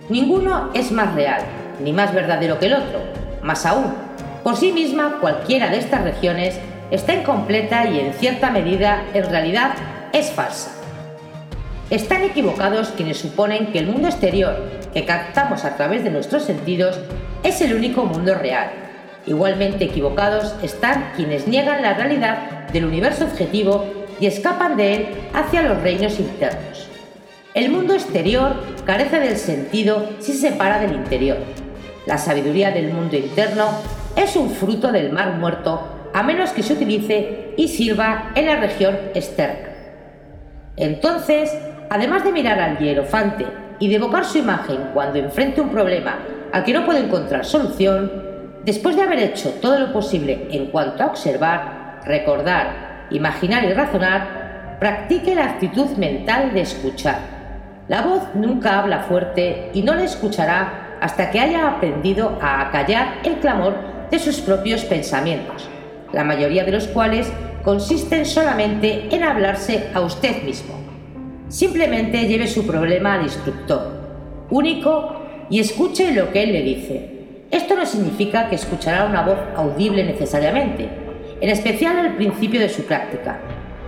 Ninguno 0.08 0.70
es 0.74 0.92
más 0.92 1.14
real, 1.14 1.42
ni 1.82 1.92
más 1.92 2.14
verdadero 2.14 2.58
que 2.58 2.66
el 2.66 2.74
otro. 2.74 3.00
Más 3.42 3.66
aún, 3.66 3.92
por 4.42 4.56
sí 4.56 4.72
misma 4.72 5.18
cualquiera 5.20 5.68
de 5.68 5.78
estas 5.78 6.04
regiones 6.04 6.58
está 6.90 7.14
incompleta 7.14 7.86
y 7.88 7.98
en 7.98 8.12
cierta 8.14 8.50
medida 8.50 9.04
en 9.12 9.28
realidad 9.28 9.74
es 10.12 10.30
falsa. 10.30 10.83
Están 11.94 12.24
equivocados 12.24 12.88
quienes 12.88 13.18
suponen 13.18 13.70
que 13.70 13.78
el 13.78 13.86
mundo 13.86 14.08
exterior 14.08 14.60
que 14.92 15.04
captamos 15.04 15.64
a 15.64 15.76
través 15.76 16.02
de 16.02 16.10
nuestros 16.10 16.42
sentidos 16.42 16.98
es 17.44 17.60
el 17.60 17.72
único 17.72 18.04
mundo 18.04 18.34
real. 18.34 18.72
Igualmente 19.26 19.84
equivocados 19.84 20.56
están 20.60 21.12
quienes 21.14 21.46
niegan 21.46 21.82
la 21.82 21.94
realidad 21.94 22.66
del 22.72 22.86
universo 22.86 23.26
objetivo 23.26 23.86
y 24.18 24.26
escapan 24.26 24.76
de 24.76 24.94
él 24.96 25.06
hacia 25.34 25.62
los 25.62 25.80
reinos 25.82 26.18
internos. 26.18 26.88
El 27.54 27.70
mundo 27.70 27.94
exterior 27.94 28.56
carece 28.84 29.20
del 29.20 29.36
sentido 29.36 30.08
si 30.18 30.32
se 30.32 30.50
separa 30.50 30.80
del 30.80 30.96
interior. 30.96 31.36
La 32.06 32.18
sabiduría 32.18 32.72
del 32.72 32.92
mundo 32.92 33.14
interno 33.14 33.68
es 34.16 34.34
un 34.34 34.50
fruto 34.50 34.90
del 34.90 35.12
mar 35.12 35.34
muerto 35.34 36.10
a 36.12 36.24
menos 36.24 36.50
que 36.50 36.64
se 36.64 36.72
utilice 36.72 37.54
y 37.56 37.68
sirva 37.68 38.32
en 38.34 38.46
la 38.46 38.56
región 38.56 38.98
externa. 39.14 39.68
Entonces, 40.76 41.52
además 41.90 42.24
de 42.24 42.32
mirar 42.32 42.58
al 42.60 42.78
hierofante 42.78 43.46
y 43.78 43.88
de 43.88 43.96
evocar 43.96 44.24
su 44.24 44.38
imagen 44.38 44.90
cuando 44.94 45.18
enfrente 45.18 45.60
un 45.60 45.70
problema 45.70 46.18
al 46.52 46.64
que 46.64 46.72
no 46.72 46.84
puede 46.84 47.00
encontrar 47.00 47.44
solución, 47.44 48.10
después 48.64 48.96
de 48.96 49.02
haber 49.02 49.18
hecho 49.18 49.50
todo 49.60 49.78
lo 49.78 49.92
posible 49.92 50.46
en 50.50 50.66
cuanto 50.66 51.02
a 51.02 51.06
observar, 51.06 52.00
recordar, 52.04 53.06
imaginar 53.10 53.64
y 53.64 53.72
razonar, 53.72 54.76
practique 54.78 55.34
la 55.34 55.46
actitud 55.46 55.88
mental 55.96 56.54
de 56.54 56.60
escuchar. 56.60 57.18
La 57.88 58.02
voz 58.02 58.22
nunca 58.34 58.78
habla 58.78 59.00
fuerte 59.00 59.70
y 59.74 59.82
no 59.82 59.94
le 59.94 60.04
escuchará 60.04 60.96
hasta 61.00 61.30
que 61.30 61.40
haya 61.40 61.68
aprendido 61.68 62.38
a 62.40 62.60
acallar 62.60 63.18
el 63.24 63.34
clamor 63.34 63.74
de 64.10 64.18
sus 64.18 64.40
propios 64.40 64.84
pensamientos, 64.84 65.68
la 66.12 66.24
mayoría 66.24 66.64
de 66.64 66.72
los 66.72 66.86
cuales 66.86 67.30
consisten 67.62 68.24
solamente 68.24 69.08
en 69.14 69.22
hablarse 69.24 69.90
a 69.92 70.00
usted 70.00 70.42
mismo. 70.44 70.83
Simplemente 71.48 72.26
lleve 72.26 72.46
su 72.46 72.66
problema 72.66 73.14
al 73.14 73.22
instructor, 73.22 74.46
único, 74.50 75.20
y 75.50 75.60
escuche 75.60 76.12
lo 76.12 76.32
que 76.32 76.42
él 76.42 76.52
le 76.52 76.62
dice. 76.62 77.10
Esto 77.50 77.76
no 77.76 77.84
significa 77.84 78.48
que 78.48 78.54
escuchará 78.54 79.04
una 79.04 79.22
voz 79.22 79.38
audible 79.54 80.04
necesariamente, 80.04 80.88
en 81.40 81.50
especial 81.50 81.98
al 81.98 82.16
principio 82.16 82.60
de 82.60 82.68
su 82.68 82.84
práctica. 82.84 83.40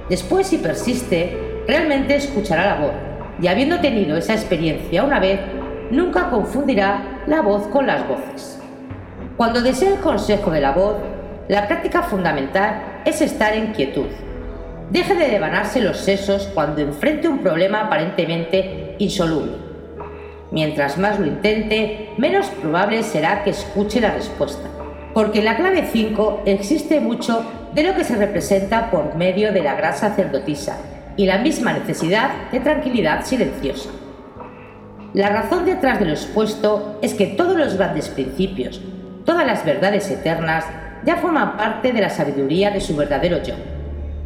Después, 0.08 0.46
si 0.46 0.58
persiste, 0.58 1.62
realmente 1.66 2.14
escuchará 2.14 2.66
la 2.66 2.80
voz, 2.80 2.92
y 3.40 3.48
habiendo 3.48 3.80
tenido 3.80 4.16
esa 4.16 4.34
experiencia 4.34 5.02
una 5.02 5.18
vez, 5.18 5.40
nunca 5.90 6.30
confundirá 6.30 7.22
la 7.26 7.40
voz 7.40 7.66
con 7.68 7.86
las 7.86 8.06
voces. 8.06 8.60
Cuando 9.36 9.62
desea 9.62 9.94
el 9.94 10.00
consejo 10.00 10.50
de 10.50 10.60
la 10.60 10.72
voz, 10.72 10.96
la 11.48 11.66
práctica 11.66 12.02
fundamental 12.02 13.02
es 13.04 13.20
estar 13.22 13.54
en 13.54 13.72
quietud. 13.72 14.06
Deje 14.90 15.16
de 15.16 15.28
devanarse 15.28 15.80
los 15.80 15.96
sesos 15.96 16.48
cuando 16.54 16.80
enfrente 16.80 17.26
un 17.26 17.40
problema 17.40 17.82
aparentemente 17.82 18.94
insoluble. 18.98 19.52
Mientras 20.52 20.96
más 20.96 21.18
lo 21.18 21.26
intente, 21.26 22.10
menos 22.18 22.46
probable 22.46 23.02
será 23.02 23.42
que 23.42 23.50
escuche 23.50 24.00
la 24.00 24.12
respuesta, 24.12 24.68
porque 25.12 25.40
en 25.40 25.46
la 25.46 25.56
clave 25.56 25.88
5 25.90 26.42
existe 26.46 27.00
mucho 27.00 27.44
de 27.74 27.82
lo 27.82 27.94
que 27.96 28.04
se 28.04 28.14
representa 28.14 28.90
por 28.92 29.16
medio 29.16 29.52
de 29.52 29.62
la 29.62 29.74
gran 29.74 29.92
sacerdotisa 29.92 30.78
y 31.16 31.26
la 31.26 31.38
misma 31.38 31.72
necesidad 31.72 32.50
de 32.52 32.60
tranquilidad 32.60 33.24
silenciosa. 33.24 33.90
La 35.14 35.30
razón 35.30 35.64
detrás 35.64 35.98
de 35.98 36.04
lo 36.04 36.12
expuesto 36.12 37.00
es 37.02 37.14
que 37.14 37.26
todos 37.26 37.56
los 37.56 37.76
grandes 37.76 38.08
principios, 38.08 38.80
todas 39.24 39.44
las 39.46 39.64
verdades 39.64 40.08
eternas, 40.10 40.64
ya 41.04 41.16
forman 41.16 41.56
parte 41.56 41.92
de 41.92 42.00
la 42.02 42.10
sabiduría 42.10 42.70
de 42.70 42.80
su 42.80 42.94
verdadero 42.94 43.42
yo. 43.42 43.54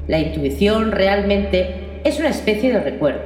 La 0.06 0.18
intuición 0.18 0.92
realmente 0.92 2.00
es 2.04 2.18
una 2.18 2.30
especie 2.30 2.72
de 2.72 2.80
recuerdo. 2.80 3.20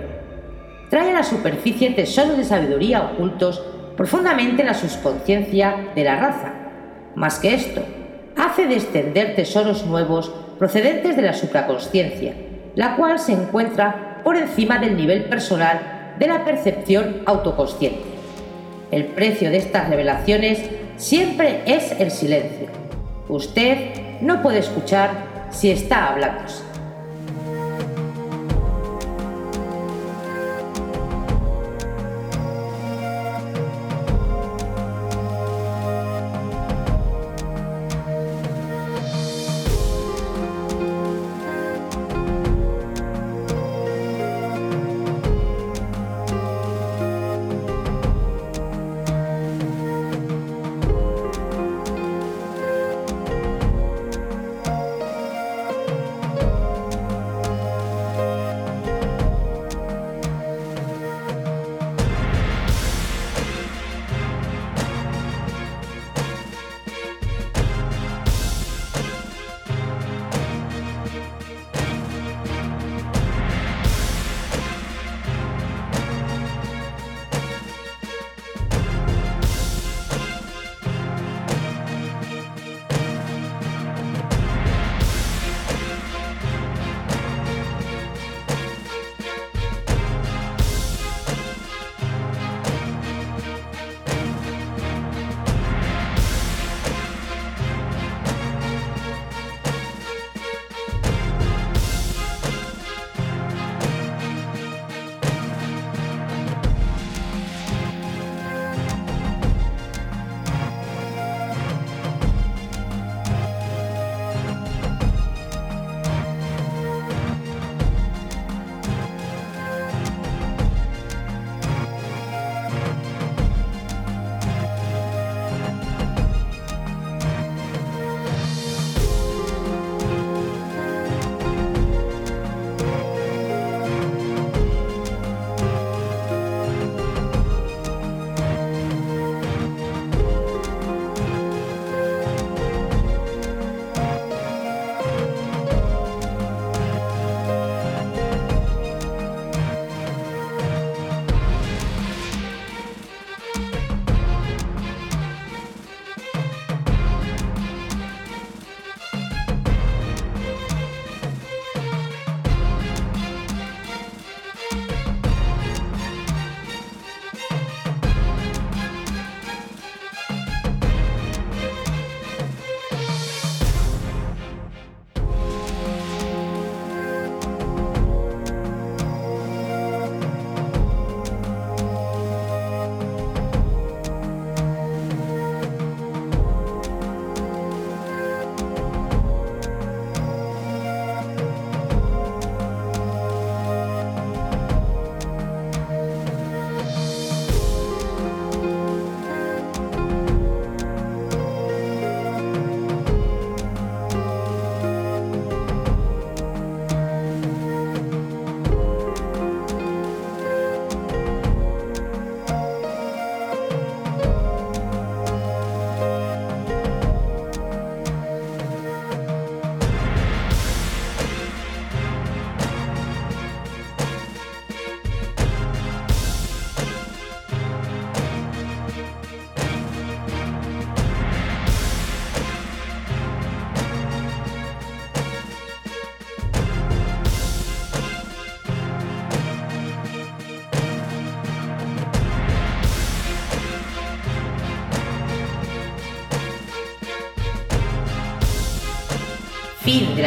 Trae 0.90 1.10
a 1.10 1.14
la 1.14 1.22
superficie 1.22 1.90
tesoros 1.90 2.36
de 2.36 2.44
sabiduría 2.44 3.02
ocultos 3.02 3.62
profundamente 3.96 4.62
en 4.62 4.68
la 4.68 4.74
subconsciencia 4.74 5.88
de 5.94 6.04
la 6.04 6.16
raza. 6.16 6.52
Más 7.14 7.38
que 7.38 7.54
esto, 7.54 7.82
hace 8.36 8.66
descender 8.66 9.34
tesoros 9.34 9.86
nuevos 9.86 10.32
procedentes 10.58 11.16
de 11.16 11.22
la 11.22 11.32
supraconsciencia, 11.32 12.34
la 12.74 12.96
cual 12.96 13.18
se 13.18 13.32
encuentra 13.32 14.20
por 14.24 14.36
encima 14.36 14.78
del 14.78 14.96
nivel 14.96 15.24
personal 15.24 16.14
de 16.18 16.26
la 16.26 16.44
percepción 16.44 17.22
autoconsciente. 17.26 18.02
El 18.90 19.06
precio 19.06 19.50
de 19.50 19.58
estas 19.58 19.88
revelaciones 19.88 20.60
siempre 20.96 21.62
es 21.66 21.92
el 21.98 22.10
silencio. 22.10 22.68
Usted 23.28 24.20
no 24.20 24.42
puede 24.42 24.58
escuchar 24.58 25.33
si 25.54 25.70
está 25.70 26.10
hablando. 26.10 26.73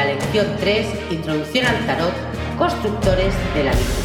Lección 0.07 0.47
3, 0.59 0.87
Introducción 1.11 1.65
al 1.65 1.85
Tarot, 1.85 2.13
Constructores 2.57 3.33
de 3.53 3.63
la 3.63 3.71
Vida. 3.71 3.96